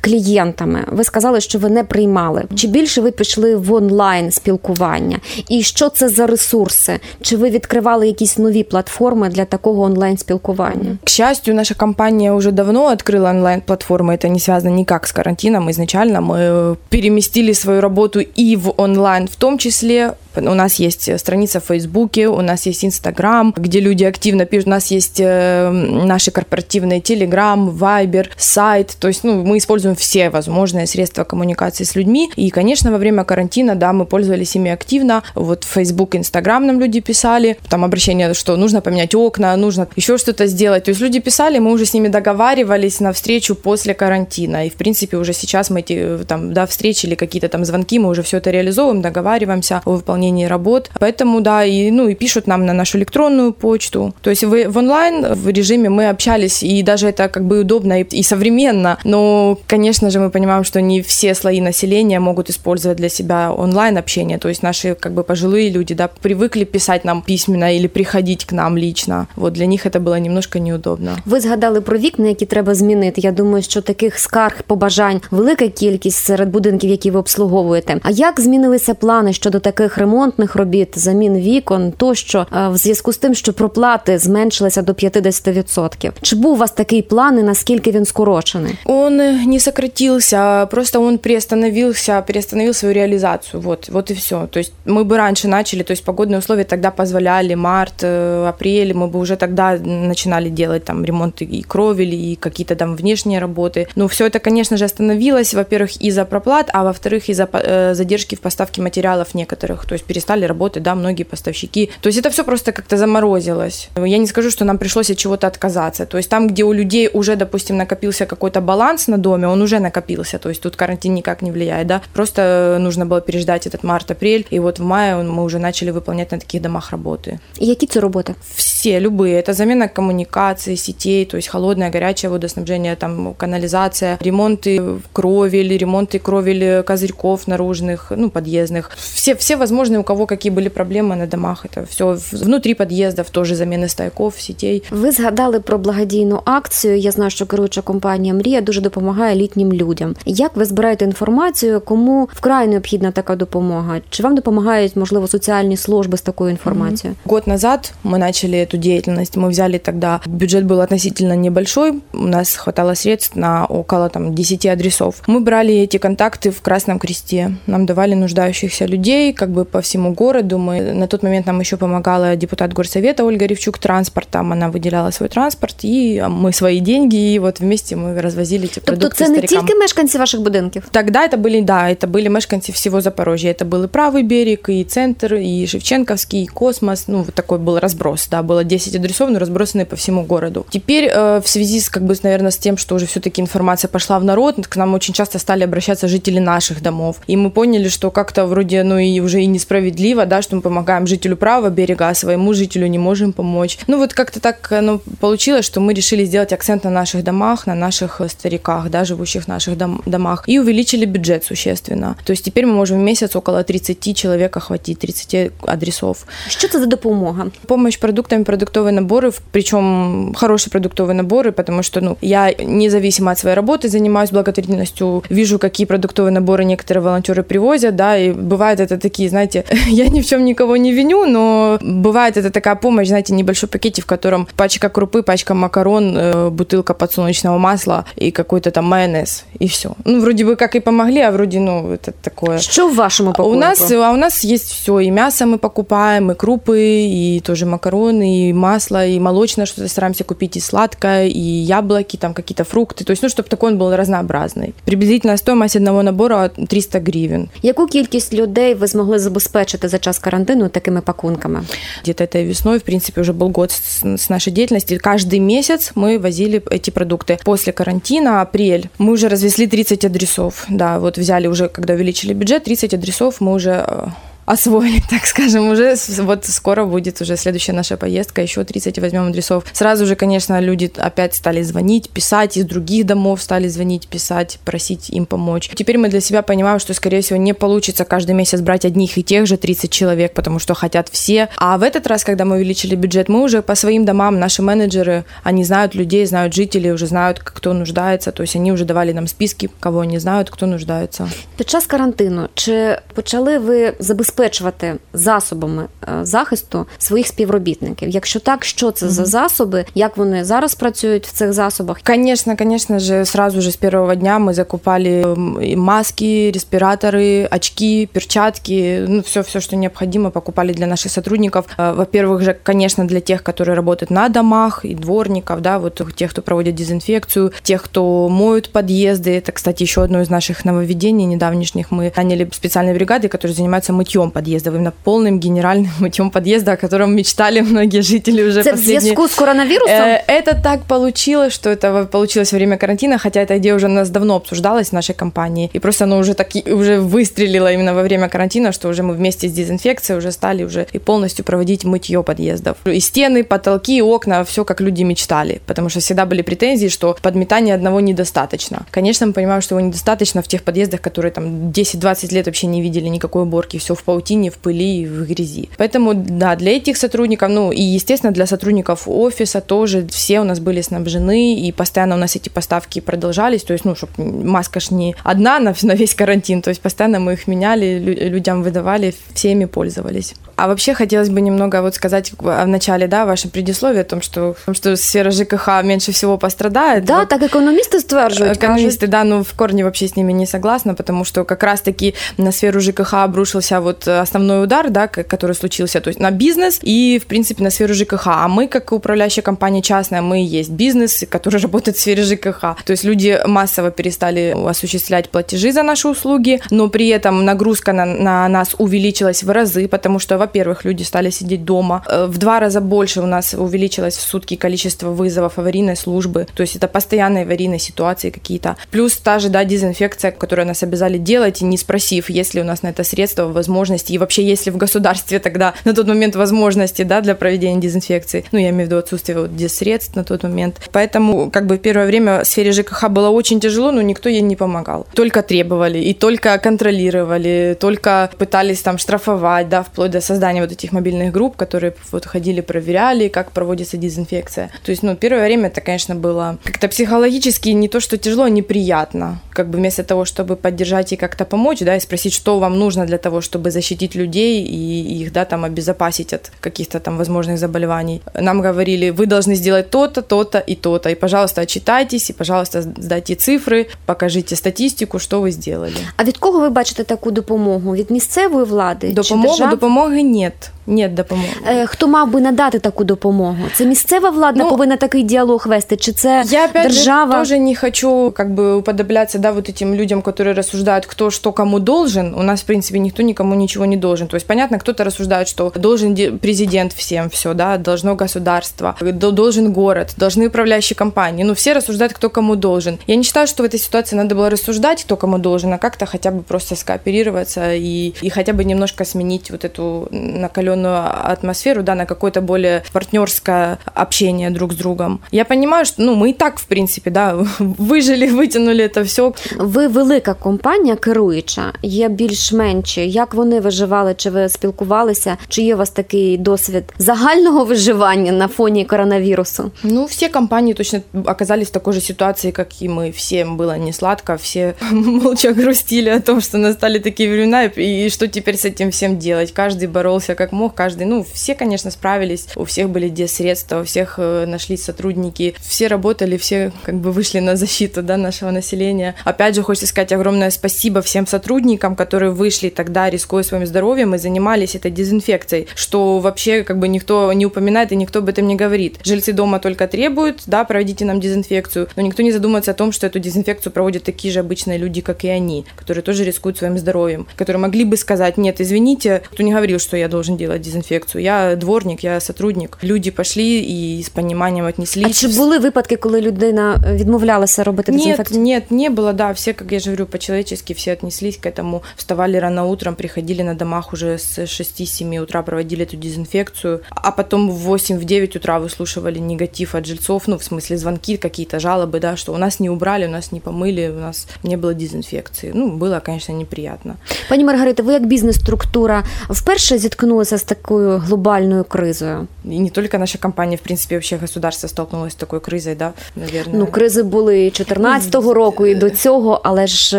клієнтами? 0.00 0.85
Ви 0.93 1.05
сказали, 1.05 1.41
що 1.41 1.58
ви 1.58 1.69
не 1.69 1.85
приймали. 1.85 2.44
Чи 2.55 2.69
більше 2.69 3.00
ви 3.00 3.11
пішли 3.11 3.56
в 3.56 3.73
онлайн 3.73 4.31
спілкування? 4.31 5.19
І 5.49 5.62
що 5.62 5.88
це 5.88 6.08
за 6.08 6.26
ресурси? 6.26 7.00
Чи 7.20 7.37
ви 7.37 7.50
відкривали 7.50 8.06
якісь 8.06 8.38
нові 8.38 8.62
платформи 8.62 9.28
для 9.28 9.45
такого 9.45 9.83
онлайн 9.83 10.19
спілкування? 10.19 10.99
К 11.04 11.11
счастью, 11.11 11.54
наша 11.54 11.75
компания 11.75 12.33
уже 12.33 12.52
давно 12.52 12.87
открыла 12.87 13.30
онлайн-платформы. 13.30 14.14
Это 14.14 14.28
не 14.28 14.40
связано 14.40 14.75
никак 14.86 15.08
с 15.08 15.12
карантином. 15.12 15.72
Изначально 15.72 16.22
мы 16.22 16.77
переместили 16.89 17.54
свою 17.54 17.82
работу 17.82 18.20
и 18.20 18.56
в 18.56 18.74
онлайн, 18.77 19.27
в 19.27 19.36
том 19.36 19.58
числе 19.58 20.13
у 20.38 20.54
нас 20.54 20.75
есть 20.75 21.20
страница 21.20 21.60
в 21.60 21.65
Фейсбуке, 21.65 22.27
у 22.27 22.42
нас 22.42 22.65
есть 22.65 22.84
Инстаграм, 22.86 23.54
где 23.56 23.80
люди 23.80 24.04
активно 24.04 24.46
пишут. 24.46 24.68
У 24.68 24.72
нас 24.72 24.92
есть 24.92 25.20
э, 25.20 25.70
наши 25.70 26.32
корпоративные 26.32 27.01
Телеграм, 27.01 27.70
Вайбер, 27.70 28.30
сайт. 28.38 28.96
То 29.00 29.08
есть, 29.08 29.24
ну, 29.24 29.44
мы 29.44 29.58
используем 29.58 29.96
все 29.96 30.30
возможные 30.30 30.88
средства 30.88 31.24
коммуникации 31.24 31.84
с 31.84 31.96
людьми. 31.96 32.32
И, 32.36 32.50
конечно, 32.50 32.92
во 32.92 32.98
время 32.98 33.24
карантина, 33.24 33.75
да, 33.75 33.94
мы 33.94 34.06
пользовались 34.06 34.56
ими 34.56 34.72
активно. 34.72 35.24
Вот 35.36 35.63
Facebook, 35.63 36.15
Инстаграм 36.15 36.65
нам 36.65 36.80
люди 36.80 37.00
писали. 37.00 37.58
Там 37.70 37.84
обращение, 37.84 38.34
что 38.34 38.56
нужно 38.58 38.82
поменять 38.82 39.15
окна, 39.15 39.56
нужно 39.56 39.88
еще 39.96 40.18
что-то 40.18 40.48
сделать. 40.48 40.86
То 40.86 40.89
есть 40.89 41.01
люди 41.01 41.20
писали, 41.20 41.60
мы 41.60 41.72
уже 41.72 41.86
с 41.86 41.94
ними 41.94 42.08
договаривались 42.08 43.00
на 43.00 43.13
встречу 43.13 43.56
после 43.56 43.94
карантина. 43.94 44.68
И, 44.68 44.70
в 44.70 44.75
принципе, 44.75 45.18
уже 45.18 45.34
сейчас 45.34 45.70
мы 45.70 45.80
эти 45.80 46.20
там, 46.27 46.54
да, 46.54 46.65
встречи 46.65 47.06
или 47.06 47.15
какие-то 47.15 47.50
там 47.50 47.65
звонки, 47.65 48.00
мы 48.00 48.10
уже 48.10 48.24
все 48.24 48.38
это 48.38 48.51
реализовываем, 48.51 49.01
договариваемся 49.01 49.82
о 49.86 49.92
выполнении 49.92 50.25
выполнении 50.25 50.47
работ. 50.47 50.90
Поэтому, 50.99 51.40
да, 51.40 51.64
и, 51.64 51.90
ну, 51.90 52.09
и 52.09 52.14
пишут 52.14 52.47
нам 52.47 52.66
на 52.66 52.73
нашу 52.73 52.99
электронную 52.99 53.52
почту. 53.52 54.14
То 54.23 54.30
есть 54.30 54.45
в, 54.45 54.69
в 54.69 54.78
онлайн 54.78 55.35
в 55.35 55.49
режиме 55.49 55.88
мы 55.88 56.09
общались, 56.09 56.62
и 56.62 56.83
даже 56.83 57.09
это 57.09 57.28
как 57.28 57.45
бы 57.45 57.61
удобно 57.61 58.00
и, 58.00 58.04
и 58.21 58.23
современно. 58.23 58.99
Но, 59.04 59.59
конечно 59.66 60.11
же, 60.11 60.19
мы 60.21 60.30
понимаем, 60.30 60.64
что 60.64 60.80
не 60.80 61.00
все 61.02 61.35
слои 61.35 61.61
населения 61.61 62.21
могут 62.21 62.50
использовать 62.50 62.99
для 62.99 63.09
себя 63.09 63.52
онлайн 63.52 63.99
общение. 63.99 64.38
То 64.38 64.49
есть 64.49 64.62
наши 64.62 64.95
как 64.95 65.12
бы 65.12 65.23
пожилые 65.23 65.71
люди, 65.71 65.95
да, 65.95 66.09
привыкли 66.23 66.64
писать 66.64 67.04
нам 67.04 67.23
письменно 67.23 67.76
или 67.76 67.88
приходить 67.88 68.45
к 68.45 68.52
нам 68.52 68.78
лично. 68.78 69.26
Вот 69.37 69.52
для 69.52 69.66
них 69.66 69.87
это 69.87 70.00
было 70.00 70.19
немножко 70.21 70.59
неудобно. 70.59 71.16
Ви 71.26 71.40
згадали 71.40 71.80
про 71.80 71.99
вікна, 71.99 72.28
які 72.28 72.47
треба 72.47 72.75
змінити. 72.75 73.21
Я 73.21 73.33
думаю, 73.33 73.62
що 73.62 73.80
таких 73.80 74.19
скарг, 74.19 74.62
побажань 74.66 75.21
велика 75.30 75.69
кількість 75.69 76.25
серед 76.25 76.50
будинків, 76.50 76.90
які 76.90 77.11
ви 77.11 77.19
обслуговуєте. 77.19 77.97
А 78.02 78.11
як 78.11 78.40
змінилися 78.40 78.95
плани 78.95 79.33
щодо 79.33 79.61
таких 79.61 79.99
ремонтних 80.14 80.57
робіт, 80.57 80.99
замін 80.99 81.37
вікон, 81.37 81.92
тощо 81.97 82.47
е, 82.52 82.69
в 82.69 82.76
зв'язку 82.76 83.12
з 83.12 83.16
тим, 83.16 83.35
що 83.35 83.52
проплати 83.52 84.19
зменшилися 84.19 84.83
до 84.83 84.92
50%? 84.92 86.12
Чи 86.23 86.37
був 86.37 86.52
у 86.52 86.57
вас 86.57 86.71
такий 86.71 87.02
план 87.02 87.38
і 87.38 87.42
наскільки 87.42 87.90
він 87.90 88.04
скорочений? 88.04 88.78
Он 88.85 89.16
не 89.47 89.61
сократился, 89.61 90.66
просто 90.66 91.02
он 91.02 91.19
приостановился, 91.19 92.23
приостановил 92.23 92.73
свою 92.73 92.95
реализацию. 92.95 93.61
Вот, 93.61 93.88
вот 93.88 94.11
и 94.11 94.14
все. 94.14 94.47
То 94.50 94.61
есть 94.61 94.73
мы 94.87 95.04
бы 95.04 95.16
раньше 95.16 95.49
начали, 95.49 95.83
то 95.83 95.92
есть 95.92 96.04
погодные 96.04 96.38
условия 96.38 96.64
тогда 96.64 96.90
позволяли, 96.90 97.54
март, 97.54 98.02
э, 98.02 98.49
апрель, 98.49 98.92
мы 98.95 99.09
бы 99.09 99.19
уже 99.19 99.37
тогда 99.37 99.78
начинали 99.78 100.49
делать 100.49 100.85
там 100.85 101.04
ремонт 101.04 101.42
и 101.42 101.62
кровели, 101.62 102.16
и 102.16 102.37
какие-то 102.37 102.75
там 102.75 102.97
внешние 102.97 103.40
работы. 103.40 103.87
Но 103.97 104.07
все 104.07 104.26
это, 104.26 104.38
конечно 104.38 104.76
же, 104.76 104.85
остановилось, 104.85 105.54
во-первых, 105.54 105.97
из-за 106.00 106.25
проплат, 106.25 106.71
а 106.73 106.85
во-вторых, 106.85 107.28
из-за 107.28 107.49
э, 107.52 107.95
задержки 107.95 108.35
в 108.35 108.40
поставке 108.40 108.83
материалов 108.83 109.35
некоторых. 109.35 109.85
То 109.87 109.95
есть 109.95 110.03
перестали 110.05 110.45
работать, 110.45 110.83
да, 110.83 110.95
многие 110.95 111.24
поставщики. 111.24 111.89
То 112.01 112.09
есть 112.09 112.19
это 112.19 112.29
все 112.29 112.43
просто 112.43 112.71
как-то 112.71 112.97
заморозилось. 112.97 113.89
Я 113.95 114.17
не 114.17 114.27
скажу, 114.27 114.51
что 114.51 114.65
нам 114.65 114.77
пришлось 114.77 115.09
от 115.09 115.17
чего-то 115.17 115.47
отказаться. 115.47 116.05
То 116.05 116.17
есть 116.17 116.29
там, 116.29 116.47
где 116.47 116.63
у 116.63 116.74
людей 116.74 117.09
уже, 117.13 117.35
допустим, 117.35 117.77
накопился 117.77 118.25
какой-то 118.25 118.62
баланс 118.62 119.07
на 119.07 119.17
доме, 119.17 119.47
он 119.47 119.62
уже 119.62 119.79
накопился. 119.79 120.39
То 120.39 120.50
есть 120.50 120.62
тут 120.62 120.75
карантин 120.75 121.13
никак 121.13 121.41
не 121.41 121.51
влияет, 121.51 121.88
да. 121.88 122.01
Просто 122.13 122.77
нужно 122.79 123.05
было 123.05 123.21
переждать 123.21 123.67
этот 123.67 123.83
март-апрель, 123.83 124.45
и 124.50 124.59
вот 124.59 124.79
в 124.79 124.83
мае 124.83 125.15
мы 125.24 125.43
уже 125.43 125.59
начали 125.59 125.91
выполнять 125.91 126.31
на 126.31 126.38
таких 126.38 126.62
домах 126.62 126.91
работы. 126.91 127.39
І 127.59 127.65
які 127.65 127.88
це 127.88 128.00
роботи? 128.00 128.35
Все, 128.55 129.00
любые. 129.00 129.35
Это 129.41 129.53
замена 129.53 129.88
коммуникаций, 129.88 130.77
сетей, 130.77 131.25
то 131.25 131.38
есть 131.38 131.50
холодное, 131.50 131.89
горячее 131.89 132.29
водоснабжение, 132.29 132.95
там 132.95 133.33
канализация, 133.33 134.17
ремонты 134.21 134.81
кровель, 135.13 135.77
ремонты 135.77 136.19
кровель 136.19 136.83
козырьков 136.83 137.47
наружных, 137.47 138.12
ну, 138.15 138.29
подъездных. 138.29 138.91
Все, 138.97 139.35
все 139.35 139.55
возможные, 139.55 139.95
у 139.95 140.02
кого 140.02 140.26
какие 140.26 140.52
были 140.52 140.69
проблемы 140.69 141.16
на 141.16 141.26
домах, 141.26 141.66
это 141.66 141.87
все 141.87 142.19
внутри 142.33 142.75
подъездов, 142.75 143.30
тоже 143.30 143.54
замены 143.54 143.88
стояков, 143.88 144.35
сетей. 144.38 144.83
Ви 144.90 145.11
згадали 145.11 145.61
про 145.61 145.78
благодійну 145.78 146.40
акцію. 146.45 146.97
Я 146.97 147.11
знаю, 147.11 147.30
що 147.30 147.47
керуюча 147.47 147.83
компанія 147.83 148.35
Мрія 148.35 148.61
дуже 148.61 148.80
допомагає 148.80 149.37
літнім 149.37 149.73
людям. 149.73 150.14
Як 150.26 150.57
ви 150.57 150.64
збираєте 150.64 151.04
інформацію, 151.04 151.80
кому 151.80 152.28
вкрай 152.33 152.69
необхідна 152.69 153.11
така 153.11 153.37
допомога? 153.37 154.00
Чи 154.11 154.23
вам 154.23 154.35
допомагають 154.35 154.97
можливо 154.97 155.26
соціальні 155.28 155.76
служби 155.76 156.16
з 156.16 156.23
такою 156.23 156.50
інформацією? 156.50 157.16
Год 157.25 157.47
назад 157.47 157.92
мы 158.04 158.19
начали 158.19 158.57
эту 158.57 158.76
деятельность. 158.76 159.37
Мы 159.37 159.49
взяли 159.49 159.78
тогда, 159.78 160.21
бюджет 160.26 160.64
был 160.64 160.80
относительно 160.80 161.37
небольшой, 161.37 161.92
у 162.12 162.26
нас 162.26 162.57
хватало 162.57 162.95
средств 162.95 163.38
на 163.38 163.66
около 163.66 164.09
там, 164.09 164.35
10 164.35 164.66
адресов. 164.66 165.23
Мы 165.26 165.40
брали 165.40 165.75
эти 165.75 165.99
контакты 165.99 166.50
в 166.50 166.61
Красном 166.61 166.99
Кресте. 166.99 167.57
Нам 167.66 167.87
давали 167.87 168.14
нуждающихся 168.14 168.87
людей 168.87 169.33
как 169.33 169.50
бы 169.50 169.64
по 169.64 169.80
всему 169.85 170.14
городу. 170.14 170.59
Мы, 170.59 170.80
на 170.80 171.07
тот 171.07 171.23
момент 171.23 171.47
нам 171.47 171.61
еще 171.61 171.76
помогала 171.76 172.37
депутат 172.37 172.73
горсовета 172.73 173.25
Ольга 173.25 173.47
Ревчук 173.47 173.78
транспортом. 173.78 174.52
Она 174.52 174.69
выделяла 174.69 175.11
свой 175.11 175.28
транспорт, 175.28 175.76
и 175.83 176.25
мы 176.28 176.52
свои 176.52 176.80
деньги, 176.80 177.35
и 177.35 177.38
вот 177.38 177.61
вместе 177.61 177.97
мы 177.97 178.21
развозили 178.21 178.64
эти 178.64 178.80
Тобто 178.80 178.92
продукты 178.92 179.14
це 179.16 179.28
не 179.28 179.38
старикам. 179.38 179.66
тільки 179.66 179.78
мешканці 179.78 180.19
ваших 180.19 180.40
будинків? 180.40 180.88
Тогда 180.90 181.26
это 181.26 181.37
были, 181.37 181.62
да, 181.62 181.90
это 181.90 182.07
были 182.07 182.28
мешканцы 182.28 182.73
всего 182.73 183.00
Запорожья. 183.00 183.50
Это 183.50 183.64
был 183.64 183.85
и 183.85 183.87
правый 183.87 184.23
берег, 184.23 184.69
и 184.69 184.85
центр, 184.85 185.35
и 185.35 185.66
Шевченковский, 185.66 186.42
и 186.42 186.47
Космос. 186.47 187.09
Ну, 187.09 187.23
вот 187.23 187.35
такой 187.35 187.59
был 187.59 187.78
разброс, 187.78 188.28
да, 188.30 188.42
было 188.42 188.64
10 188.64 188.97
адресов, 188.97 189.30
но 189.30 189.38
разбросанные 189.38 189.87
по 189.87 189.97
всему 189.97 190.23
городу. 190.23 190.66
Теперь 190.71 191.11
э, 191.12 191.40
в 191.40 191.49
связи 191.49 191.80
с, 191.80 191.88
как 191.88 192.02
бы, 192.02 192.14
наверное, 192.23 192.50
с 192.50 192.59
тем, 192.59 192.76
что 192.76 192.95
уже 192.95 193.07
все-таки 193.07 193.40
информация 193.40 193.88
пошла 193.88 194.19
в 194.19 194.25
народ, 194.25 194.66
к 194.66 194.76
нам 194.76 194.95
очень 194.95 195.14
часто 195.14 195.38
стали 195.38 195.64
обращаться 195.64 196.09
жители 196.09 196.38
наших 196.38 196.83
домов. 196.83 197.16
И 197.26 197.37
мы 197.37 197.50
поняли, 197.50 197.88
что 197.88 198.11
как-то 198.11 198.47
вроде, 198.47 198.83
ну, 198.83 198.99
и 198.99 199.21
уже 199.21 199.42
и 199.42 199.47
несправедливо, 199.65 200.25
да, 200.25 200.41
что 200.41 200.55
мы 200.55 200.62
помогаем 200.62 201.07
жителю 201.07 201.36
правого 201.38 201.69
берега, 201.69 202.10
а 202.10 202.13
своему 202.13 202.53
жителю 202.53 202.88
не 202.88 203.00
можем 203.00 203.34
помочь. 203.34 203.79
Ну, 203.88 203.98
вот 203.98 204.13
как-то 204.13 204.39
так 204.39 204.74
ну, 204.81 205.01
получилось, 205.19 205.65
что 205.65 205.81
мы 205.81 205.93
решили 205.93 206.25
сделать 206.25 206.53
акцент 206.53 206.84
на 206.84 206.91
наших 206.91 207.24
домах, 207.24 207.67
на 207.67 207.75
наших 207.75 208.22
э, 208.22 208.29
стариках, 208.29 208.89
да, 208.89 209.05
живущих 209.05 209.45
в 209.45 209.48
наших 209.48 209.77
дом- 209.77 210.01
домах, 210.05 210.43
и 210.48 210.60
увеличили 210.60 211.05
бюджет 211.05 211.43
существенно. 211.43 212.15
То 212.25 212.34
есть 212.34 212.45
теперь 212.45 212.65
мы 212.65 212.74
можем 212.74 213.00
в 213.00 213.03
месяц 213.03 213.36
около 213.36 213.63
30 213.63 214.17
человек 214.17 214.57
охватить, 214.57 215.00
30 215.00 215.51
адресов. 215.67 216.25
Що 216.48 216.67
це 216.67 216.79
за 216.79 216.86
допомога? 216.86 217.45
Помощь 217.67 218.00
продуктами, 218.00 218.43
продуктовые 218.43 218.91
наборы, 218.91 219.31
причем 219.51 220.34
хорошие 220.36 220.72
продуктовые 220.72 221.24
наборы, 221.24 221.51
потому 221.51 221.84
что 221.84 222.01
ну, 222.01 222.17
я 222.22 222.53
независимо 222.60 223.31
от 223.31 223.39
своей 223.39 223.55
работы 223.55 223.89
занимаюсь 223.89 224.31
благотворительностью, 224.31 225.24
вижу, 225.29 225.60
какие 225.60 225.88
продуктовые 225.88 226.31
наборы 226.31 226.65
некоторые 226.65 227.03
волонтеры 227.03 227.43
привозят, 227.43 227.95
да, 227.95 228.17
и 228.17 228.31
бывает 228.31 228.79
это 228.79 228.98
такие, 228.98 229.29
знаете, 229.29 229.54
я 229.87 230.09
ни 230.09 230.21
в 230.21 230.26
чем 230.26 230.45
никого 230.45 230.76
не 230.76 230.92
виню, 230.92 231.26
но 231.26 231.78
бывает 231.80 232.37
это 232.37 232.50
такая 232.50 232.75
помощь, 232.75 233.09
знаете, 233.09 233.35
небольшой 233.35 233.69
пакете, 233.69 234.02
в 234.02 234.07
котором 234.07 234.49
пачка 234.57 234.88
крупы, 234.88 235.23
пачка 235.23 235.54
макарон, 235.54 236.16
э, 236.16 236.50
бутылка 236.50 236.95
подсолнечного 236.95 237.59
масла 237.59 238.04
и 238.16 238.30
какой-то 238.30 238.71
там 238.71 238.85
майонез, 238.85 239.45
и 239.59 239.66
все. 239.69 239.92
Ну, 240.04 240.21
вроде 240.21 240.45
бы 240.45 240.57
как 240.57 240.75
и 240.75 240.80
помогли, 240.80 241.21
а 241.21 241.30
вроде, 241.30 241.61
ну, 241.61 241.92
это 241.92 242.12
такое. 242.21 242.59
Що 242.59 242.88
в 242.88 242.95
вашому 242.95 243.30
А 243.30 243.33
пакунку? 243.33 243.57
У 243.57 243.61
нас, 243.61 243.90
а 243.90 244.12
у 244.12 244.16
нас 244.16 244.45
есть 244.45 244.73
все, 244.73 245.00
и 245.00 245.11
мясо 245.11 245.47
мы 245.47 245.59
покупаем, 245.59 246.30
и 246.30 246.35
крупы, 246.35 246.80
и 246.80 247.40
тоже 247.45 247.66
макароны, 247.66 248.49
и 248.49 248.52
масло, 248.52 249.07
и 249.07 249.21
молочное 249.21 249.66
что-то 249.66 249.88
стараемся 249.88 250.25
купить, 250.25 250.57
и 250.57 250.61
сладкое, 250.61 251.26
и 251.26 251.40
яблоки, 251.40 252.16
там 252.16 252.35
какие-то 252.35 252.64
фрукты. 252.64 253.04
То 253.04 253.12
есть, 253.12 253.23
ну, 253.23 253.28
чтобы 253.28 253.49
такой 253.49 253.73
он 253.73 253.78
был 253.78 253.97
разнообразный. 253.97 254.75
Приблизительная 254.85 255.37
стоимость 255.37 255.76
одного 255.76 256.02
набора 256.02 256.49
300 256.69 256.99
гривен. 257.00 257.49
Яку 257.62 257.87
кількість 257.87 258.35
людей 258.35 258.75
ви 258.75 258.87
змогли 258.87 259.19
забезпечити 259.19 259.44
за 259.88 260.00
час 260.00 260.20
карантину 260.20 260.70
такими 260.70 261.00
пакунками? 261.00 261.64
Где-то 262.04 262.24
этой 262.24 262.46
весной, 262.46 262.80
в 262.80 262.84
принципе, 262.84 263.22
уже 263.22 263.34
был 263.34 263.50
год 263.50 263.72
с, 263.72 264.04
с 264.04 264.30
нашей 264.30 264.52
деятельности. 264.52 264.98
Каждый 264.98 265.40
месяц 265.40 265.92
мы 265.96 266.20
возили 266.20 266.64
эти 266.70 266.90
продукты. 266.90 267.40
После 267.44 267.74
карантина, 267.74 268.42
апрель, 268.42 268.90
мы 268.98 269.14
уже 269.14 269.30
развезли 269.30 269.68
30 269.68 270.06
адресов. 270.06 270.66
Да, 270.70 271.00
вот 271.00 271.18
взяли 271.18 271.48
уже, 271.48 271.70
когда 271.70 271.94
увеличили 271.94 272.34
бюджет, 272.34 272.64
30 272.64 272.94
адресов 272.94 273.42
мы 273.42 273.54
уже 273.54 273.86
э, 273.88 274.08
освоили, 274.46 275.02
так 275.10 275.25
скажем, 275.25 275.70
уже 275.70 275.96
вот 276.20 276.46
скоро 276.46 276.86
будет 276.86 277.22
уже 277.22 277.38
следующая 277.38 277.74
наша 277.74 277.98
поездка, 277.98 278.42
еще 278.42 278.64
30 278.64 279.00
возьмем 279.00 279.28
адресов. 279.28 279.66
Сразу 279.74 280.06
же, 280.06 280.16
конечно, 280.16 280.60
люди 280.60 280.92
опять 280.98 281.36
стали 281.36 281.62
звонить, 281.64 282.10
писать, 282.10 282.58
из 282.58 282.66
других 282.66 283.06
домов 283.06 283.42
стали 283.42 283.68
звонить, 283.68 284.08
писать, 284.08 284.60
просить 284.66 285.10
им 285.10 285.25
помочь. 285.25 285.70
Теперь 285.75 285.98
мы 285.98 286.10
для 286.10 286.22
себя 286.22 286.42
понимаем, 286.42 286.80
что, 286.80 286.94
скорее 286.94 287.22
всего, 287.22 287.38
не 287.38 287.54
получится 287.54 288.06
каждый 288.06 288.36
месяц 288.36 288.62
брать 288.62 288.86
одних 288.86 289.18
и 289.18 289.24
тех 289.24 289.48
же 289.48 289.58
30 289.58 289.92
человек, 289.92 290.34
потому 290.34 290.60
что 290.60 290.74
хотят 290.74 291.10
все. 291.10 291.50
А 291.58 291.78
в 291.78 291.84
этот 291.84 292.08
раз, 292.08 292.24
когда 292.24 292.46
мы 292.46 292.58
увеличили 292.58 292.96
бюджет, 292.96 293.30
мы 293.30 293.44
уже 293.44 293.62
по 293.62 293.75
своим 293.75 294.06
домам, 294.06 294.40
наши 294.40 294.62
менеджеры, 294.62 295.25
они 295.44 295.64
знают 295.64 295.96
людей, 295.96 296.25
знают 296.25 296.54
жителей, 296.54 296.92
уже 296.92 297.08
знают, 297.08 297.40
кто 297.40 297.74
нуждается, 297.74 298.32
то 298.32 298.44
есть 298.44 298.56
они 298.56 298.72
уже 298.72 298.86
давали 298.86 299.12
нам 299.12 299.28
списки, 299.28 299.70
кого 299.80 300.02
они 300.02 300.20
знают, 300.20 300.50
кто 300.50 300.66
нуждается. 300.66 301.30
Під 301.58 301.70
час 301.70 301.86
карантину 301.86 302.50
чи 302.54 302.98
почали 303.14 303.58
ви 303.58 303.94
забезпечувати 304.35 304.97
засобами 305.12 305.87
е, 306.02 306.25
захисту 306.25 306.87
своїх 306.99 307.26
співробітників? 307.26 308.09
Якщо 308.09 308.40
так, 308.40 308.64
що 308.64 308.90
це 308.90 309.09
за 309.09 309.25
засоби? 309.25 309.85
Як 309.95 310.16
вони 310.16 310.45
зараз 310.45 310.75
працюють 310.75 311.26
в 311.26 311.33
цих 311.33 311.52
засобах? 311.52 312.00
Конечно, 312.07 312.57
конечно 312.57 312.99
же, 312.99 313.25
сразу 313.25 313.61
же 313.61 313.71
с 313.71 313.76
первого 313.76 314.14
дня 314.14 314.38
мы 314.38 314.52
закупали 314.52 315.23
м, 315.23 315.59
и 315.62 315.76
маски, 315.76 316.50
респираторы, 316.50 317.49
очки, 317.57 318.09
перчатки, 318.12 319.04
ну, 319.09 319.21
все, 319.21 319.40
все, 319.40 319.61
что 319.61 319.76
необходимо, 319.76 320.30
покупали 320.30 320.73
для 320.73 320.87
наших 320.87 321.12
сотрудников. 321.12 321.64
Э, 321.78 321.95
Во-первых 321.95 322.42
же, 322.42 322.57
конечно, 322.62 323.07
для 323.07 323.21
тех, 323.21 323.42
которые 323.42 323.75
работают 323.76 324.11
на 324.11 324.28
домах, 324.28 324.85
и 324.85 324.95
дворников, 324.95 325.61
да, 325.61 325.78
вот 325.78 326.02
тех, 326.16 326.30
кто 326.30 326.42
проводит 326.42 326.75
дезинфекцию, 326.75 327.52
тех, 327.62 327.83
кто 327.83 328.28
моют 328.28 328.73
подъезды. 328.73 329.30
Это, 329.38 329.52
кстати, 329.52 329.83
еще 329.85 330.02
одно 330.02 330.21
из 330.21 330.30
наших 330.30 330.64
нововведений 330.64 331.26
недавнешних. 331.26 331.90
Мы 331.92 332.12
наняли 332.16 332.49
специальные 332.52 332.95
бригады, 332.95 333.28
которые 333.28 333.54
занимаются 333.54 333.92
мытьем 333.92 334.24
мытьем 334.25 334.32
подъездов, 334.32 334.74
именно 334.74 334.91
полным 335.03 335.39
генеральным 335.39 335.89
мытьем 336.00 336.29
подъезда, 336.29 336.74
о 336.74 336.77
котором 336.77 337.15
мечтали 337.15 337.62
многие 337.62 338.01
жители 338.01 338.44
уже 338.44 338.63
Це 338.63 338.72
в 338.72 338.75
последние... 338.75 339.00
зв'язку 339.00 339.27
з 339.27 339.36
коронавірусом? 339.36 339.96
Э, 339.96 340.22
Это 340.27 340.62
так 340.63 340.79
получилось, 340.88 341.53
что 341.53 341.70
это 341.70 342.05
получилось 342.05 342.53
во 342.53 342.58
время 342.58 342.77
карантина, 342.77 343.17
хотя 343.17 343.39
эта 343.41 343.58
идея 343.58 343.75
уже 343.75 343.88
у 343.88 343.91
нас 343.91 344.10
давно 344.10 344.36
обсуждалась 344.36 344.89
в 344.89 344.94
нашей 344.94 345.15
компании, 345.15 345.70
и 345.75 345.79
просто 345.79 346.03
оно 346.03 346.17
уже 346.17 346.34
так 346.34 346.48
уже 346.65 347.00
выстрелило 347.00 347.72
именно 347.74 347.94
во 347.94 348.01
время 348.01 348.29
карантина, 348.29 348.72
что 348.72 348.89
уже 348.89 349.03
мы 349.03 349.13
вместе 349.13 349.48
с 349.48 349.51
дезинфекцией 349.51 350.17
уже 350.17 350.32
стали 350.32 350.63
уже 350.63 350.86
и 350.96 351.00
полностью 351.00 351.46
проводить 351.46 351.86
мытье 351.86 352.24
подъездов. 352.24 352.75
И 352.86 353.00
стены, 353.00 353.44
потолки, 353.44 354.01
окна, 354.01 354.44
все 354.44 354.63
как 354.63 354.82
люди 354.82 355.03
мечтали, 355.03 355.62
потому 355.65 355.89
что 355.89 356.00
всегда 356.00 356.25
были 356.25 356.41
претензии, 356.41 356.89
что 356.89 357.15
подметания 357.22 357.75
одного 357.75 358.01
недостаточно. 358.01 358.86
Конечно, 358.91 359.25
мы 359.27 359.34
понимаем, 359.34 359.62
что 359.62 359.75
его 359.75 359.88
недостаточно 359.88 360.41
в 360.41 360.48
тех 360.48 360.62
подъездах, 360.63 361.01
которые 361.01 361.32
там 361.32 361.72
10-20 361.72 362.34
лет 362.34 362.46
вообще 362.46 362.67
не 362.67 362.82
видели 362.82 363.10
никакой 363.10 363.41
уборки, 363.41 363.77
все 363.77 363.94
в 363.94 364.03
паутине, 364.15 364.50
в 364.50 364.53
пыли 364.57 365.01
и 365.01 365.07
в 365.07 365.27
грязи. 365.27 365.69
Поэтому, 365.77 366.13
да, 366.13 366.55
для 366.55 366.72
этих 366.72 366.98
сотрудников, 366.98 367.50
ну 367.50 367.72
и, 367.72 367.81
естественно, 367.81 368.34
для 368.34 368.45
сотрудников 368.48 369.07
офиса 369.07 369.60
тоже 369.62 370.05
все 370.10 370.39
у 370.39 370.43
нас 370.43 370.60
были 370.60 370.81
снабжены, 370.81 371.55
и 371.67 371.72
постоянно 371.72 372.15
у 372.15 372.17
нас 372.19 372.36
эти 372.36 372.50
поставки 372.50 373.01
продолжались, 373.01 373.63
то 373.63 373.74
есть, 373.74 373.86
ну, 373.86 373.95
чтобы 373.95 374.13
маска 374.43 374.79
ж 374.79 374.91
не 374.91 375.15
одна 375.24 375.60
на, 375.60 375.74
на 375.84 375.95
весь 375.95 376.15
карантин, 376.15 376.62
то 376.62 376.69
есть 376.69 376.81
постоянно 376.81 377.19
мы 377.19 377.34
их 377.34 377.48
меняли, 377.48 377.86
лю- 378.00 378.29
людям 378.31 378.63
выдавали, 378.63 379.13
всеми 379.34 379.65
пользовались. 379.65 380.34
А 380.57 380.67
вообще 380.67 380.93
хотелось 380.93 381.29
бы 381.29 381.41
немного 381.41 381.81
вот 381.81 381.95
сказать 381.95 382.31
в 382.39 382.65
начале, 382.67 383.07
да, 383.07 383.25
ваше 383.25 383.50
предисловие 383.50 384.01
о 384.01 384.03
том, 384.05 384.22
что, 384.22 384.39
о 384.41 384.65
том, 384.65 384.75
что 384.75 384.95
сфера 384.95 385.31
ЖКХ 385.31 385.67
меньше 385.84 386.12
всего 386.12 386.38
пострадает. 386.38 387.03
Да, 387.05 387.19
Вот 387.19 387.29
так 387.29 387.41
економісти 387.43 388.00
стверджують. 388.00 388.57
кажуть. 388.57 388.63
Экономисты, 388.63 389.07
да, 389.07 389.24
но 389.24 389.41
в 389.43 389.53
корне 389.53 389.84
вообще 389.84 390.07
с 390.07 390.15
ними 390.15 390.34
не 390.34 390.45
согласна, 390.48 390.93
потому 390.93 391.25
что 391.25 391.43
как 391.43 391.63
раз-таки 391.63 392.13
на 392.38 392.51
сферу 392.51 392.79
ЖКХ 392.79 393.13
обрушился 393.13 393.79
вот 393.81 394.04
основной 394.07 394.63
удар, 394.63 394.89
да, 394.89 395.07
который 395.07 395.55
случился, 395.55 396.01
то 396.01 396.09
есть 396.09 396.19
на 396.19 396.31
бизнес 396.31 396.79
и, 396.81 397.19
в 397.21 397.27
принципе, 397.27 397.63
на 397.63 397.69
сферу 397.69 397.93
ЖКХ. 397.93 398.27
А 398.27 398.47
мы, 398.47 398.67
как 398.67 398.91
управляющая 398.91 399.43
компания 399.43 399.81
частная, 399.81 400.21
мы 400.21 400.41
и 400.41 400.45
есть 400.45 400.69
бизнес, 400.69 401.24
который 401.29 401.59
работает 401.62 401.97
в 401.97 402.00
сфере 402.00 402.24
ЖКХ. 402.24 402.62
То 402.85 402.91
есть 402.91 403.03
люди 403.03 403.39
массово 403.45 403.91
перестали 403.91 404.55
осуществлять 404.67 405.29
платежи 405.29 405.71
за 405.71 405.83
наши 405.83 406.07
услуги, 406.07 406.62
но 406.71 406.89
при 406.89 407.07
этом 407.09 407.45
нагрузка 407.45 407.93
на, 407.93 408.05
на 408.05 408.47
нас 408.47 408.75
увеличилась 408.77 409.43
в 409.43 409.50
разы, 409.50 409.88
потому 409.88 410.19
что, 410.19 410.38
во-первых, 410.38 410.85
люди 410.85 411.03
стали 411.03 411.29
сидеть 411.29 411.65
дома. 411.65 412.03
Э, 412.07 412.25
В 412.25 412.38
два 412.38 412.59
раза 412.59 412.81
больше 412.81 413.21
у 413.21 413.25
нас 413.25 413.53
увеличилось 413.53 414.17
в 414.17 414.21
сутки 414.21 414.55
количество 414.55 415.09
вызовов 415.09 415.57
аварийной 415.57 415.95
службы. 415.95 416.47
То 416.53 416.62
есть 416.62 416.75
это 416.75 416.88
постоянные 416.88 417.43
аварийные 417.43 417.79
ситуации 417.79 418.29
какие-то. 418.29 418.75
Плюс 418.91 419.17
та 419.17 419.39
же, 419.39 419.50
да, 419.50 419.63
дезинфекция, 419.63 420.31
которую 420.31 420.67
нас 420.67 420.83
обязали 420.83 421.17
делать, 421.17 421.62
не 421.62 421.77
спросив, 421.77 422.29
есть 422.29 422.53
ли 422.53 422.62
у 422.62 422.63
нас 422.63 422.83
на 422.83 422.89
это 422.89 423.03
средства, 423.03 423.47
возможности, 423.96 424.14
и 424.14 424.18
вообще 424.18 424.44
есть 424.44 424.66
ли 424.66 424.72
в 424.72 424.78
государстве 424.78 425.40
тогда 425.40 425.74
на 425.86 425.94
тот 425.94 426.08
момент 426.08 426.36
возможности, 426.36 427.04
да, 427.04 427.22
для 427.22 427.36
проведения 427.36 427.82
дезинфекции. 427.82 428.44
Ну, 428.52 428.60
я 428.60 428.70
имею 428.70 428.84
в 428.84 428.86
виду 428.88 428.98
отсутствие 428.98 429.40
вот 429.40 429.52
средств 429.72 430.16
на 430.16 430.24
тот 430.24 430.44
момент. 430.44 430.75
Поэтому, 430.92 431.50
как 431.52 431.66
бы, 431.66 431.78
первое 431.78 432.06
время 432.06 432.44
в 432.44 432.48
сфере 432.48 432.72
ЖКХ 432.72 433.10
было 433.10 433.30
очень 433.30 433.60
тяжело, 433.60 433.92
но 433.92 434.02
никто 434.02 434.30
ей 434.30 434.42
не 434.42 434.56
помогал. 434.56 435.06
Только 435.14 435.42
требовали 435.42 436.00
и 436.00 436.14
только 436.14 436.58
контролировали, 436.60 437.75
только 437.80 438.30
пытались 438.38 438.82
там 438.82 438.98
штрафовать, 438.98 439.70
да, 439.70 439.82
вплоть 439.84 440.12
до 440.12 440.22
создания 440.22 440.62
вот 440.62 440.72
этих 440.72 440.92
мобильных 440.92 441.32
групп, 441.32 441.56
которые 441.56 441.94
вот 442.12 442.25
ходили, 442.25 442.62
проверяли, 442.62 443.28
как 443.30 443.52
проводится 443.52 443.98
дезинфекция. 443.98 444.70
То 444.86 444.92
есть, 444.92 445.04
ну, 445.04 445.16
первое 445.16 445.46
время 445.46 445.68
это, 445.68 445.82
конечно, 445.82 446.16
было 446.16 446.58
как-то 446.64 446.88
психологически 446.88 447.70
не 447.70 447.88
то, 447.88 448.00
что 448.00 448.18
тяжело, 448.18 448.44
а 448.44 448.50
неприятно. 448.50 449.40
Как 449.52 449.70
бы 449.70 449.78
вместо 449.78 450.04
того, 450.04 450.25
чтобы 450.25 450.56
поддержать 450.56 451.14
и 451.14 451.16
как-то 451.16 451.46
помочь, 451.46 451.80
да, 451.80 451.96
и 451.96 452.00
спросить, 452.00 452.34
что 452.34 452.60
вам 452.60 452.78
нужно 452.78 453.06
для 453.06 453.18
того, 453.18 453.42
чтобы 453.42 453.72
защитить 453.72 453.85
людей 454.16 454.64
и 454.64 455.23
их, 455.23 455.33
да, 455.33 455.45
там 455.45 455.64
обезопасить 455.64 456.33
от 456.33 456.52
каких-то 456.61 457.00
там 457.00 457.19
возможных 457.19 457.59
заболеваний. 457.59 458.21
Нам 458.35 458.61
говорили, 458.62 459.11
вы 459.11 459.26
должны 459.26 459.54
сделать 459.54 459.90
то-то, 459.90 460.23
то-то 460.23 460.59
и 460.59 460.75
то-то. 460.75 461.11
И, 461.11 461.14
пожалуйста, 461.14 461.61
отчитайтесь, 461.61 462.30
и, 462.30 462.33
пожалуйста, 462.33 462.83
сдайте 462.83 463.35
цифры, 463.35 463.87
покажите 464.07 464.57
статистику, 464.57 465.19
что 465.19 465.40
вы 465.40 465.50
сделали. 465.50 465.92
А 466.16 466.25
від 466.25 466.38
кого 466.38 466.61
ви 466.61 466.71
бачите 466.71 467.04
таку 467.04 467.30
допомогу? 467.30 467.95
Від 467.95 468.11
місцевої 468.11 468.64
влади? 468.64 469.09
чи 469.09 469.14
Допомогу, 469.14 469.49
держави? 469.49 469.71
допомоги 469.71 470.23
нет. 470.23 470.71
Нет 470.88 471.13
допомоги. 471.13 471.50
Хто 471.86 472.08
мав 472.08 472.32
би 472.32 472.42
надати 472.42 472.80
таку 472.80 473.04
допомогу? 473.04 473.58
Це 473.75 473.86
місцева 473.86 474.30
влада 474.30 474.63
Ну, 474.63 474.70
повинна 474.70 474.98
такий 474.98 475.24
діалог 475.24 475.63
вести, 475.68 475.98
чи 475.98 476.12
це 476.12 476.44
Я 476.48 476.65
опять 476.65 476.84
держава? 476.88 477.32
же 477.32 477.39
тоже 477.39 477.60
не 477.60 477.75
хочу 477.75 478.32
как 478.36 478.48
бы 478.50 478.75
уподобляться, 478.77 479.39
да, 479.39 479.51
вот 479.51 479.70
этим 479.70 479.96
людям, 479.96 480.22
которые 480.22 480.54
рассуждают, 480.54 481.06
кто 481.06 481.32
что 481.32 481.51
кому 481.54 481.80
должен. 481.80 482.36
У 482.36 482.44
нас, 482.44 482.62
в 482.62 482.65
принципе, 482.65 483.00
никто 483.00 483.24
никому 483.24 483.56
ничего 483.56 483.86
не 483.86 483.98
должен. 483.98 484.27
То 484.27 484.36
есть, 484.38 484.48
понятно, 484.48 484.77
кто-то 484.80 485.04
рассуждает, 485.04 485.48
что 485.48 485.72
должен 485.75 486.13
де- 486.13 486.32
президент 486.32 486.94
всем 486.94 487.30
все, 487.30 487.54
да, 487.54 487.77
должно 487.77 488.15
государство, 488.15 488.96
до- 489.01 489.32
должен 489.32 489.74
город, 489.74 490.15
должны 490.20 490.48
управляющие 490.48 490.96
компании. 490.98 491.44
Ну, 491.46 491.54
все 491.54 491.74
рассуждают, 491.74 492.13
кто 492.13 492.30
кому 492.30 492.56
должен. 492.56 492.98
Я 493.08 493.15
не 493.15 493.24
считаю, 493.24 493.48
что 493.48 493.63
в 493.63 493.65
этой 493.65 493.80
ситуации 493.80 494.15
надо 494.18 494.36
было 494.36 494.50
рассуждать, 494.50 495.04
кто 495.04 495.18
кому 495.18 495.38
должен, 495.38 495.74
а 495.74 495.77
как-то 495.77 496.06
хотя 496.06 496.32
бы 496.32 496.42
просто 496.44 496.75
скооперироваться 496.75 497.74
и, 497.74 498.13
и 498.22 498.30
хотя 498.30 498.54
бы 498.54 498.63
немножко 498.65 499.06
сменить 499.06 499.51
вот 499.51 499.65
эту 499.65 500.08
накаленную 500.12 500.75
атмосферу, 500.75 501.83
да, 501.83 501.95
на 501.95 502.07
какое-то 502.07 502.40
более 502.40 502.83
партнерское 502.92 503.78
общение 503.95 504.50
друг 504.50 504.73
с 504.73 504.76
другом. 504.76 505.21
Я 505.33 505.45
понимаю, 505.45 505.85
что, 505.85 506.02
ну, 506.02 506.14
мы 506.14 506.30
и 506.30 506.33
так, 506.33 506.59
в 506.59 506.64
принципе, 506.64 507.11
да, 507.11 507.35
выжили, 507.59 508.26
вытянули 508.26 508.85
это 508.85 509.04
все. 509.04 509.33
Ви 509.59 509.88
велика 509.88 510.35
компанія 510.35 510.97
керуюча, 510.97 511.73
є 511.83 512.09
більш-менші. 512.09 513.09
Як 513.09 513.35
вони 513.35 513.61
виживали? 513.61 514.14
Чи 514.14 514.30
ви 514.30 514.49
спілкувалися? 514.49 515.37
Чи 515.49 515.62
є 515.62 515.75
у 515.75 515.78
вас 515.78 515.90
такий 515.90 516.38
досвід 516.38 516.85
загального 516.99 517.64
виживання 517.64 518.33
на 518.33 518.49
фоні 518.49 518.85
коронавірусу? 518.85 519.71
Ну, 519.83 520.04
все 520.04 520.28
компании 520.28 520.75
точно 520.75 521.00
оказались 521.25 521.69
в 521.69 521.73
такой 521.73 521.95
же 521.95 522.00
ситуации, 522.00 522.50
как 522.50 522.82
и 522.82 522.89
мы. 522.89 523.10
Всем 523.10 523.56
было 523.56 523.78
не 523.78 523.93
сладко, 523.93 524.36
все 524.36 524.75
молча 524.91 525.52
грустили 525.52 526.10
о 526.10 526.21
том, 526.21 526.41
что 526.41 526.58
настали 526.58 526.99
такие 526.99 527.30
времена, 527.30 527.65
и 527.65 528.10
что 528.10 528.28
теперь 528.28 528.56
с 528.56 528.65
этим 528.65 528.91
всем 528.91 529.19
делать. 529.19 529.52
Каждый 529.52 529.89
боролся 529.89 530.34
как 530.34 530.52
мог, 530.52 530.64
каждый, 530.70 531.06
ну, 531.06 531.24
все, 531.24 531.56
конечно, 531.56 531.92
справились, 531.92 532.48
у 532.56 532.66
всех 532.66 532.90
были 532.90 533.10
средства, 533.28 533.82
у 533.82 533.84
всех 533.84 534.16
э, 534.18 534.46
нашлись 534.46 534.84
сотрудники, 534.84 535.56
все 535.62 535.88
работали, 535.88 536.38
все 536.38 536.72
как 536.84 536.96
бы 536.96 537.12
вышли 537.12 537.40
на 537.40 537.56
защиту, 537.56 538.04
да, 538.04 538.18
нашего 538.18 538.51
населения. 538.51 539.16
Опять 539.24 539.56
же, 539.56 539.64
хочется 539.64 539.88
сказать 539.88 540.12
огромное 540.12 540.50
спасибо 540.50 541.01
всем 541.01 541.28
сотрудникам, 541.28 541.96
которые 541.96 542.32
вышли 542.32 542.70
тогда, 542.70 543.10
рискуя 543.10 543.44
своим 543.44 543.66
здоровьем, 543.66 544.16
и 544.16 544.18
занимались 544.18 544.75
этой 544.75 544.92
дезинфекцией, 544.92 545.68
что 545.75 546.20
вообще 546.20 546.64
как 546.64 546.80
бы 546.80 546.88
никто 546.88 547.32
не 547.34 547.46
упоминает 547.46 547.92
и 547.92 547.96
никто 547.96 548.20
об 548.20 548.30
этом 548.30 548.48
не 548.48 548.56
говорит. 548.56 549.00
Жильцы 549.04 549.34
дома 549.34 549.60
только 549.60 549.88
требуют, 549.88 550.44
да, 550.46 550.64
проводите 550.64 551.06
нам 551.06 551.20
дезинфекцию, 551.20 551.88
но 551.96 552.01
никто 552.01 552.24
не 552.24 552.32
задумывается 552.32 552.72
о 552.72 552.75
том, 552.75 552.92
что 552.92 553.08
эту 553.08 553.20
дезинфекцию 553.20 553.72
проводят 553.72 554.04
такие 554.04 554.34
же 554.34 554.40
обычные 554.40 554.78
люди, 554.78 555.01
как 555.01 555.24
и 555.24 555.30
они, 555.30 555.66
которые 555.75 556.04
тоже 556.04 556.24
рискуют 556.24 556.58
своим 556.58 556.78
здоровьем, 556.78 557.28
которые 557.36 557.62
могли 557.62 557.86
бы 557.86 557.98
сказать, 557.98 558.38
нет, 558.38 558.60
извините, 558.60 559.22
кто 559.32 559.44
не 559.44 559.54
говорил, 559.54 559.80
что 559.80 559.98
я 559.98 560.08
должен 560.08 560.38
делать 560.38 560.54
дезинфекцию, 560.54 561.23
я 561.23 561.56
дворник, 561.56 562.04
я 562.04 562.21
сотрудник. 562.21 562.78
Люди 562.82 563.10
пошли 563.10 563.60
и 563.60 564.02
с 564.02 564.08
пониманием 564.08 564.67
отнеслись. 564.67 565.06
А 565.06 565.13
чи 565.13 565.28
були 565.28 565.58
випадки, 565.58 565.97
коли 565.97 566.21
людина 566.21 566.84
відмовлялася 566.93 567.65
робити 567.65 567.93
Нет, 567.93 568.00
дезінфекцію? 568.00 568.41
нет, 568.43 568.71
не 568.71 568.91
было, 568.91 569.13
да, 569.13 569.30
все, 569.30 569.52
как 569.52 569.73
я 569.73 569.78
же 569.78 569.91
говорю, 569.91 570.06
по-человечески 570.06 570.73
все 570.75 570.93
отнеслись 570.93 571.36
к 571.36 571.47
этому, 571.47 571.80
вставали 571.97 572.36
рано 572.36 572.67
утром, 572.67 572.95
приходили 572.95 573.43
на 573.43 573.54
домах 573.54 573.93
уже 573.93 574.19
с 574.19 574.39
6-7 574.39 575.23
утра, 575.23 575.43
проводили 575.43 575.84
эту 575.84 575.97
дезинфекцию, 575.97 576.80
а 576.91 577.10
потом 577.10 577.50
в 577.50 577.75
8-9 577.75 578.36
утра 578.36 578.58
выслушивали 578.58 579.19
негатив 579.19 579.75
от 579.75 579.86
жильцов, 579.86 580.28
ну, 580.28 580.36
в 580.36 580.43
смысле 580.43 580.76
звонки, 580.76 581.17
какие-то 581.17 581.58
жалобы, 581.58 582.00
да, 582.00 582.17
что 582.17 582.32
у 582.32 582.39
нас 582.39 582.60
не 582.60 582.71
убрали, 582.71 583.06
у 583.06 583.10
нас 583.10 583.32
не 583.32 583.41
помыли, 583.41 583.91
у 583.91 584.00
нас 584.00 584.26
не 584.43 584.56
было 584.56 584.75
дезинфекции. 584.75 585.52
Ну, 585.54 585.78
было, 585.78 586.00
конечно, 586.00 586.34
неприятно. 586.34 586.95
Пані 587.28 587.45
Маргарита, 587.45 587.82
ви 587.82 587.93
як 587.93 588.06
бізнес-структура 588.06 589.04
вперше 589.30 589.78
зіткнулися 589.78 590.39
з 590.39 590.43
такою 590.45 590.99
глобальною 590.99 591.65
кризою? 591.65 592.26
И 592.45 592.58
не 592.58 592.71
только 592.71 592.99
наша 592.99 593.19
компания, 593.19 593.56
в 593.56 593.60
принципе, 593.60 593.95
вообще 593.95 594.17
государство 594.17 594.69
столкнулось 594.69 595.13
с 595.13 595.17
такой 595.17 595.41
кризой, 595.41 595.75
да, 595.75 595.93
наверное. 596.17 596.58
Ну, 596.58 596.67
кризи 596.67 597.02
були 597.02 597.47
і 597.47 597.50
14-го 597.50 598.34
року, 598.34 598.67
і 598.67 598.75
до 598.75 598.91
цього, 598.91 599.41
але 599.45 599.67
ж 599.67 599.99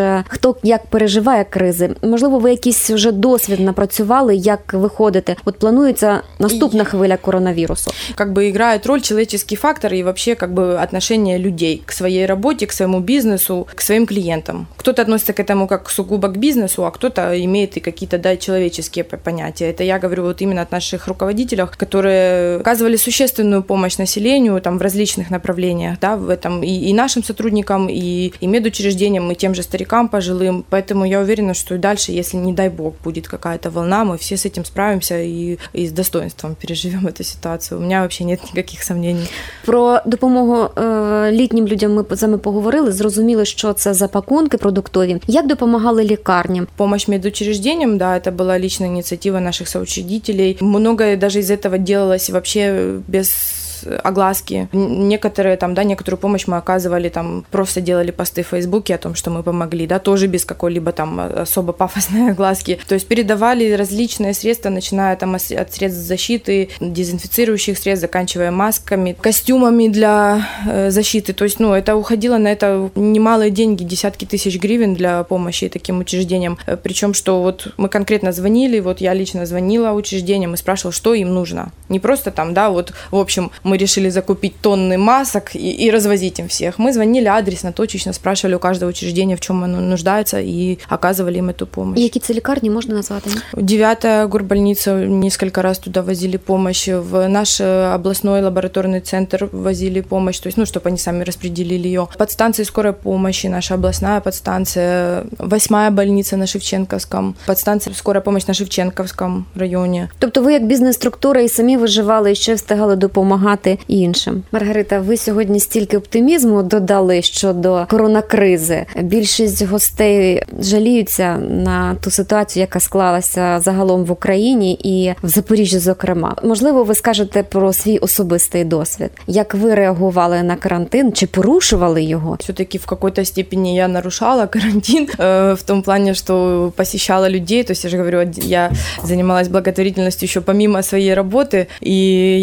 е, 0.00 0.24
хто 0.28 0.56
як 0.62 0.86
переживає 0.86 1.44
кризи? 1.44 1.90
Можливо, 2.02 2.38
ви 2.38 2.50
якийсь 2.50 2.90
вже 2.90 3.12
досвід 3.12 3.60
напрацювали, 3.60 4.36
як 4.36 4.74
виходити? 4.74 5.36
От 5.44 5.58
планується 5.58 6.20
наступна 6.38 6.84
хвиля 6.84 7.16
коронавірусу. 7.16 7.90
как 8.14 8.32
бы 8.32 8.48
играет 8.48 8.86
роль 8.86 9.00
человеческий 9.00 9.56
фактор 9.56 9.92
и 9.94 10.02
вообще 10.02 10.34
как 10.34 10.52
бы 10.54 10.82
отношение 10.82 11.38
людей 11.38 11.82
к 11.86 11.92
своей 11.92 12.26
работе, 12.26 12.66
к 12.66 12.72
своему 12.72 13.00
бизнесу, 13.00 13.66
к 13.74 13.80
своим 13.82 14.06
клиентам. 14.06 14.66
Кто-то 14.76 15.02
относится 15.02 15.32
к 15.32 15.40
этому 15.40 15.66
как 15.66 15.90
сугубо 15.90 16.28
к 16.28 16.36
бизнесу, 16.36 16.84
а 16.84 16.90
кто-то 16.90 17.20
имеет 17.44 17.76
и 17.76 17.80
какие-то 17.80 18.18
да, 18.18 18.36
человеческие 18.36 19.04
п- 19.04 19.16
понятия. 19.16 19.70
Это 19.70 19.82
я 19.84 19.98
говорю 19.98 20.24
вот 20.26 20.42
именно 20.42 20.62
от 20.62 20.72
наших 20.72 21.08
руководителей, 21.08 21.64
которые 21.76 22.56
оказывали 22.56 22.96
существенную 22.96 23.62
помощь 23.62 23.98
населению 23.98 24.60
там 24.60 24.78
в 24.78 24.82
различных 24.82 25.30
направлениях, 25.30 25.98
да, 26.00 26.16
в 26.16 26.28
этом 26.28 26.62
и, 26.62 26.90
и 26.90 26.94
нашим 26.94 27.24
сотрудникам, 27.24 27.88
и, 27.88 28.32
и 28.40 28.46
медучреждениям, 28.46 29.30
и 29.30 29.34
тем 29.34 29.54
же 29.54 29.62
старикам 29.62 30.08
пожилым. 30.08 30.64
Поэтому 30.70 31.04
я 31.04 31.20
уверена, 31.20 31.54
что 31.54 31.74
и 31.74 31.78
дальше, 31.78 32.12
если 32.12 32.36
не 32.36 32.52
дай 32.52 32.68
бог 32.68 32.94
будет 33.04 33.28
какая-то 33.28 33.70
волна, 33.70 34.04
мы 34.04 34.16
все 34.18 34.36
с 34.36 34.46
этим 34.46 34.64
справимся 34.64 35.20
и, 35.22 35.58
и 35.72 35.86
с 35.86 35.92
достоинством 35.92 36.54
переживем 36.54 37.06
эту 37.06 37.24
ситуацию. 37.24 37.80
У 37.80 37.82
меня 37.82 38.00
вообще 38.00 38.24
нет 38.24 38.40
никаких 38.44 38.82
сомнений. 38.82 39.28
Про 39.64 40.00
допомогу 40.06 40.80
е, 40.80 41.32
літнім 41.32 41.68
людям 41.68 41.94
ми 41.94 42.04
з 42.16 42.22
вами 42.22 42.38
поговорили. 42.38 42.92
Зрозуміли, 42.92 43.44
що 43.44 43.72
це 43.72 43.94
за 43.94 44.08
пакунки 44.08 44.56
продуктові. 44.56 45.16
Як 45.26 45.46
допомагали 45.46 46.04
лікарням? 46.04 46.66
Помощь 46.76 47.08
медучреждениям, 47.08 47.98
да, 47.98 48.18
это 48.18 48.30
была 48.30 48.58
личная 48.58 48.88
инициатива 48.88 49.40
наших 49.40 49.68
соучредителей. 49.68 50.15
Многое 50.61 51.17
даже 51.17 51.39
из 51.39 51.51
этого 51.51 51.77
делалось 51.77 52.29
вообще 52.29 53.01
без 53.07 53.66
огласки. 54.03 54.67
Некоторые 54.71 55.57
там, 55.57 55.73
да, 55.73 55.83
некоторую 55.83 56.19
помощь 56.19 56.47
мы 56.47 56.57
оказывали, 56.57 57.09
там, 57.09 57.45
просто 57.51 57.81
делали 57.81 58.11
посты 58.11 58.43
в 58.43 58.47
Фейсбуке 58.47 58.95
о 58.95 58.97
том, 58.97 59.15
что 59.15 59.29
мы 59.29 59.43
помогли, 59.43 59.87
да, 59.87 59.99
тоже 59.99 60.27
без 60.27 60.45
какой-либо 60.45 60.91
там 60.91 61.19
особо 61.19 61.73
пафосной 61.73 62.31
огласки. 62.31 62.79
То 62.87 62.95
есть 62.95 63.07
передавали 63.07 63.71
различные 63.73 64.33
средства, 64.33 64.69
начиная 64.69 65.15
там 65.15 65.35
от 65.35 65.41
средств 65.41 66.01
защиты, 66.01 66.69
дезинфицирующих 66.79 67.77
средств, 67.77 68.01
заканчивая 68.01 68.51
масками, 68.51 69.15
костюмами 69.19 69.87
для 69.87 70.47
э, 70.65 70.91
защиты. 70.91 71.33
То 71.33 71.43
есть, 71.43 71.59
ну, 71.59 71.73
это 71.73 71.95
уходило 71.95 72.37
на 72.37 72.47
это 72.47 72.89
немалые 72.95 73.51
деньги, 73.51 73.83
десятки 73.83 74.25
тысяч 74.25 74.59
гривен 74.59 74.93
для 74.93 75.23
помощи 75.23 75.69
таким 75.69 75.99
учреждениям. 75.99 76.57
Э, 76.65 76.77
Причем, 76.77 77.13
что 77.13 77.41
вот 77.41 77.73
мы 77.77 77.89
конкретно 77.89 78.31
звонили, 78.31 78.79
вот 78.79 79.01
я 79.01 79.13
лично 79.13 79.45
звонила 79.45 79.91
учреждениям 79.91 80.53
и 80.53 80.57
спрашивала, 80.57 80.91
что 80.91 81.13
им 81.13 81.33
нужно. 81.33 81.71
Не 81.89 81.99
просто 81.99 82.31
там, 82.31 82.53
да, 82.53 82.69
вот, 82.69 82.93
в 83.11 83.17
общем, 83.17 83.51
мы 83.63 83.76
решили 83.76 84.10
закупить 84.10 84.54
тонны 84.60 84.98
масок 84.98 85.54
и, 85.54 85.86
и 85.86 85.90
развозить 85.90 86.38
им 86.38 86.48
всех. 86.48 86.78
Мы 86.78 86.92
звонили 86.92 87.26
адресно, 87.26 87.72
точечно, 87.72 88.12
спрашивали 88.12 88.54
у 88.54 88.58
каждого 88.58 88.90
учреждения, 88.90 89.36
в 89.36 89.40
чем 89.40 89.64
оно 89.64 89.80
нуждается, 89.80 90.40
и 90.40 90.78
оказывали 90.88 91.38
им 91.38 91.50
эту 91.50 91.66
помощь. 91.66 92.00
Які 92.02 92.18
це 92.18 92.34
лікарні 92.34 92.70
можна 92.70 92.94
назвати? 92.94 93.30
Девятая 93.56 94.26
горбольница, 94.26 94.94
несколько 94.94 95.62
раз 95.62 95.78
туда 95.78 96.00
возили 96.00 96.38
помощь. 96.38 96.88
В 96.88 97.28
наш 97.28 97.60
э, 97.60 97.94
областной 97.94 98.42
лабораторный 98.42 99.00
центр 99.00 99.48
возили 99.52 100.00
помощь, 100.00 100.40
то 100.40 100.48
есть, 100.48 100.58
ну, 100.58 100.64
чтобы 100.64 100.88
они 100.88 100.98
сами 100.98 101.24
распределили 101.24 101.88
ее. 101.88 102.08
Подстанции 102.18 102.64
скорой 102.64 102.92
помощи, 102.92 103.46
наша 103.48 103.74
областная 103.74 104.20
подстанция, 104.20 105.24
восьмая 105.38 105.90
больница 105.90 106.36
на 106.36 106.46
Шевченковском, 106.46 107.34
подстанция 107.46 107.94
скорая 107.94 108.22
помощь 108.22 108.48
на 108.48 108.54
Шевченковском 108.54 109.44
районе. 109.56 110.08
Тобто 110.18 110.42
ви 110.42 110.52
як 110.52 110.66
бізнес-структура 110.66 111.40
і 111.40 111.48
самі 111.48 111.76
виживали, 111.76 112.32
і 112.32 112.34
ще 112.34 112.54
встигали 112.54 112.96
допомагати 112.96 113.65
іншим. 113.88 114.42
Маргарита, 114.52 115.00
ви 115.00 115.16
сьогодні 115.16 115.60
стільки 115.60 115.96
оптимізму 115.96 116.62
додали 116.62 117.22
щодо 117.22 117.86
коронакризи. 117.90 118.86
Більшість 119.02 119.62
гостей 119.66 120.42
жаліються 120.60 121.36
на 121.36 121.94
ту 121.94 122.10
ситуацію, 122.10 122.60
яка 122.60 122.80
склалася 122.80 123.60
загалом 123.60 124.04
в 124.04 124.10
Україні 124.10 124.72
і 124.74 125.14
в 125.22 125.28
Запоріжжі, 125.28 125.78
зокрема. 125.78 126.36
Можливо, 126.44 126.84
ви 126.84 126.94
скажете 126.94 127.42
про 127.42 127.72
свій 127.72 127.98
особистий 127.98 128.64
досвід. 128.64 129.10
Як 129.26 129.54
ви 129.54 129.74
реагували 129.74 130.42
на 130.42 130.56
карантин 130.56 131.12
чи 131.12 131.26
порушували 131.26 132.02
його? 132.02 132.36
Все-таки 132.40 132.78
в 132.78 132.86
какой-то 132.86 133.24
степени 133.24 133.74
я 133.74 133.88
нарушала 133.88 134.46
карантин 134.46 135.08
э, 135.18 135.54
в 135.54 135.62
том 135.62 135.82
плане, 135.82 136.14
что 136.14 136.72
посещала 136.76 137.28
людей. 137.28 137.64
То 137.64 137.72
есть 137.72 137.84
я 137.84 137.90
же 137.90 137.98
говорю, 137.98 138.30
я 138.36 138.70
занималась 139.02 139.48
благотворительностью 139.48 140.26
еще 140.26 140.40
помимо 140.40 140.82
своей 140.82 141.14
работы. 141.14 141.66
И 141.80 141.92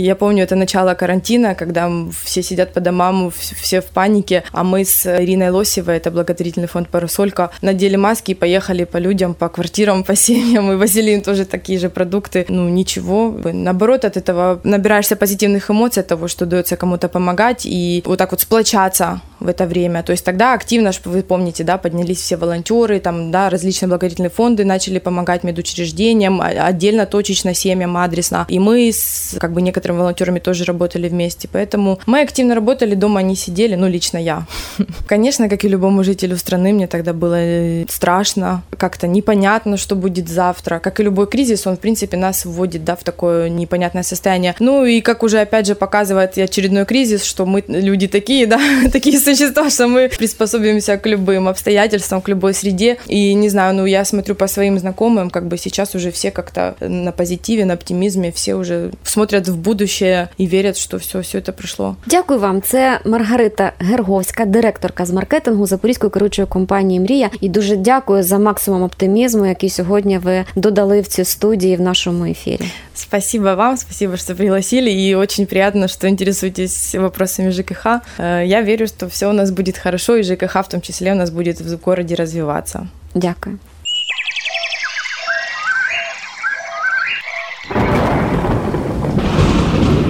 я 0.03 0.15
помню, 0.15 0.43
это 0.43 0.55
начало 0.55 0.93
карантина, 1.04 1.54
когда 1.54 1.90
все 2.24 2.42
сидят 2.42 2.72
по 2.72 2.80
домам, 2.80 3.30
все 3.30 3.80
в 3.82 3.84
панике. 3.84 4.42
А 4.52 4.64
мы 4.64 4.86
с 4.86 5.04
Ириной 5.04 5.50
Лосевой, 5.50 5.98
это 5.98 6.10
благотворительный 6.10 6.66
фонд 6.66 6.88
«Парасолька», 6.88 7.50
надели 7.60 7.96
маски 7.96 8.30
и 8.30 8.34
поехали 8.34 8.84
по 8.84 8.96
людям, 8.96 9.34
по 9.34 9.50
квартирам, 9.50 10.02
по 10.08 10.16
семьям. 10.16 10.72
И 10.72 10.76
возили 10.76 11.10
им 11.10 11.20
тоже 11.20 11.44
такие 11.44 11.78
же 11.78 11.90
продукты. 11.90 12.46
Ну, 12.48 12.70
ничего. 12.70 13.38
Наоборот, 13.44 14.06
от 14.06 14.16
этого 14.16 14.60
набираешься 14.64 15.16
позитивных 15.16 15.70
эмоций 15.70 16.02
от 16.02 16.06
того, 16.06 16.26
что 16.26 16.46
удается 16.46 16.76
кому-то 16.76 17.08
помогать 17.08 17.66
и 17.66 18.02
вот 18.06 18.16
так 18.18 18.30
вот 18.30 18.40
сплочаться 18.40 19.20
в 19.44 19.48
это 19.48 19.66
время. 19.66 20.02
То 20.02 20.12
есть 20.12 20.24
тогда 20.24 20.54
активно, 20.54 20.90
вы 21.04 21.22
помните, 21.22 21.64
да, 21.64 21.78
поднялись 21.78 22.18
все 22.18 22.36
волонтеры, 22.36 22.98
там, 22.98 23.30
да, 23.30 23.50
различные 23.50 23.88
благотворительные 23.88 24.30
фонды 24.30 24.64
начали 24.64 24.98
помогать 24.98 25.44
медучреждениям, 25.44 26.40
отдельно, 26.40 27.06
точечно, 27.06 27.54
семьям, 27.54 27.96
адресно. 27.96 28.46
И 28.48 28.58
мы 28.58 28.88
с, 28.88 29.36
как 29.38 29.52
бы, 29.52 29.60
некоторыми 29.62 29.98
волонтерами 29.98 30.38
тоже 30.38 30.64
работали 30.64 31.08
вместе. 31.08 31.48
Поэтому 31.52 32.00
мы 32.06 32.22
активно 32.22 32.54
работали, 32.54 32.94
дома 32.94 33.22
не 33.22 33.36
сидели, 33.36 33.74
ну, 33.74 33.86
лично 33.86 34.18
я. 34.18 34.46
Конечно, 35.06 35.48
как 35.48 35.64
и 35.64 35.68
любому 35.68 36.02
жителю 36.04 36.36
страны, 36.38 36.72
мне 36.72 36.86
тогда 36.86 37.12
было 37.12 37.36
э, 37.38 37.84
страшно, 37.88 38.62
как-то 38.78 39.06
непонятно, 39.06 39.76
что 39.76 39.94
будет 39.94 40.28
завтра. 40.28 40.78
Как 40.78 41.00
и 41.00 41.02
любой 41.02 41.26
кризис, 41.26 41.66
он, 41.66 41.76
в 41.76 41.80
принципе, 41.80 42.16
нас 42.16 42.46
вводит, 42.46 42.84
да, 42.84 42.96
в 42.96 43.04
такое 43.04 43.50
непонятное 43.50 44.02
состояние. 44.02 44.54
Ну, 44.58 44.86
и 44.86 45.02
как 45.02 45.22
уже, 45.22 45.40
опять 45.40 45.66
же, 45.66 45.74
показывает 45.74 46.38
очередной 46.38 46.86
кризис, 46.86 47.24
что 47.24 47.44
мы 47.44 47.62
люди 47.68 48.08
такие, 48.08 48.46
да, 48.46 48.58
такие 48.92 49.18
существа, 49.33 49.69
что 49.69 49.87
мы 49.87 50.09
приспособимся 50.17 50.97
к 50.97 51.09
любым 51.09 51.47
обстоятельствам, 51.47 52.21
к 52.21 52.29
любой 52.29 52.53
среде. 52.53 52.97
И 53.07 53.33
не 53.33 53.49
знаю, 53.49 53.75
ну 53.75 53.85
я 53.85 54.05
смотрю 54.05 54.35
по 54.35 54.47
своим 54.47 54.79
знакомым, 54.79 55.29
как 55.29 55.47
бы 55.47 55.57
сейчас 55.57 55.95
уже 55.95 56.11
все 56.11 56.31
как-то 56.31 56.75
на 56.79 57.11
позитиве, 57.11 57.65
на 57.65 57.73
оптимизме, 57.73 58.31
все 58.31 58.55
уже 58.55 58.91
смотрят 59.03 59.47
в 59.47 59.57
будущее 59.57 60.29
и 60.37 60.45
верят, 60.45 60.77
что 60.77 60.97
все, 60.97 61.21
все 61.21 61.39
это 61.39 61.51
пришло. 61.51 61.95
Дякую 62.05 62.39
вам. 62.39 62.61
Це 62.61 62.99
Маргарита 63.05 63.71
Герговська, 63.79 64.45
директорка 64.45 65.05
з 65.05 65.11
маркетингу 65.11 65.65
Запорізької 65.65 66.11
керуючої 66.11 66.47
компанії 66.47 66.99
Мрія. 66.99 67.29
І 67.41 67.49
дуже 67.49 67.75
дякую 67.75 68.23
за 68.23 68.39
максимум 68.39 68.83
оптимізму, 68.83 69.45
який 69.45 69.69
сьогодні 69.69 70.17
ви 70.17 70.45
додали 70.55 71.01
в 71.01 71.07
цю 71.07 71.25
студії 71.25 71.75
в 71.75 71.81
нашому 71.81 72.25
ефірі. 72.25 72.65
Спасибо 72.95 73.55
вам, 73.55 73.77
спасибо, 73.77 74.17
что 74.17 74.35
пригласили, 74.35 74.91
и 74.91 75.15
очень 75.15 75.45
приятно, 75.45 75.87
что 75.87 76.07
интересуетесь 76.07 76.95
вопросами 76.95 77.49
ЖКХ. 77.51 78.01
Э, 78.17 78.45
я 78.45 78.61
верю, 78.61 78.87
что 78.87 79.07
все 79.24 79.30
у 79.30 79.32
нас 79.32 79.50
будет 79.50 79.78
хорошо, 79.78 80.16
и 80.16 80.22
ЖКХ 80.22 80.56
в 80.62 80.68
том 80.68 80.80
числе 80.82 81.12
у 81.12 81.14
нас 81.14 81.30
будет 81.30 81.60
в 81.60 81.78
городе 81.84 82.14
развиваться. 82.14 82.86
Дякую. 83.14 83.58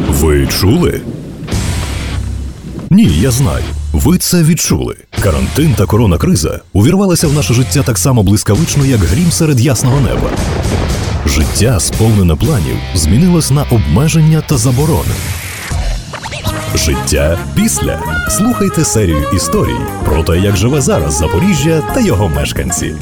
Ви 0.09 0.47
чули? 0.47 1.01
Ні, 2.91 3.05
я 3.05 3.31
знаю. 3.31 3.65
Ви 3.93 4.19
це 4.19 4.43
відчули. 4.43 4.97
Карантин 5.23 5.75
та 5.75 5.87
коронакриза 5.87 6.61
увірвалися 6.73 7.29
в 7.29 7.33
наше 7.33 7.55
життя 7.55 7.83
так 7.83 7.99
само 7.99 8.23
блискавично, 8.23 8.87
як 8.87 9.01
грім 9.01 9.31
серед 9.31 9.61
ясного 9.61 10.01
неба. 10.01 10.31
Життя, 11.27 11.81
сповнене 11.81 12.37
планів, 12.37 12.77
змінилось 12.95 13.51
на 13.51 13.63
обмеження 13.63 14.43
та 14.49 14.57
заборони. 14.57 15.15
Життя 16.76 17.38
після. 17.56 18.00
Слухайте 18.30 18.84
серію 18.84 19.26
історій 19.36 19.80
про 20.06 20.24
те, 20.24 20.40
як 20.40 20.58
живе 20.58 20.82
зараз 20.82 21.14
Запоріжжя 21.14 21.82
та 21.94 22.00
його 22.00 22.30
мешканці. 22.30 22.96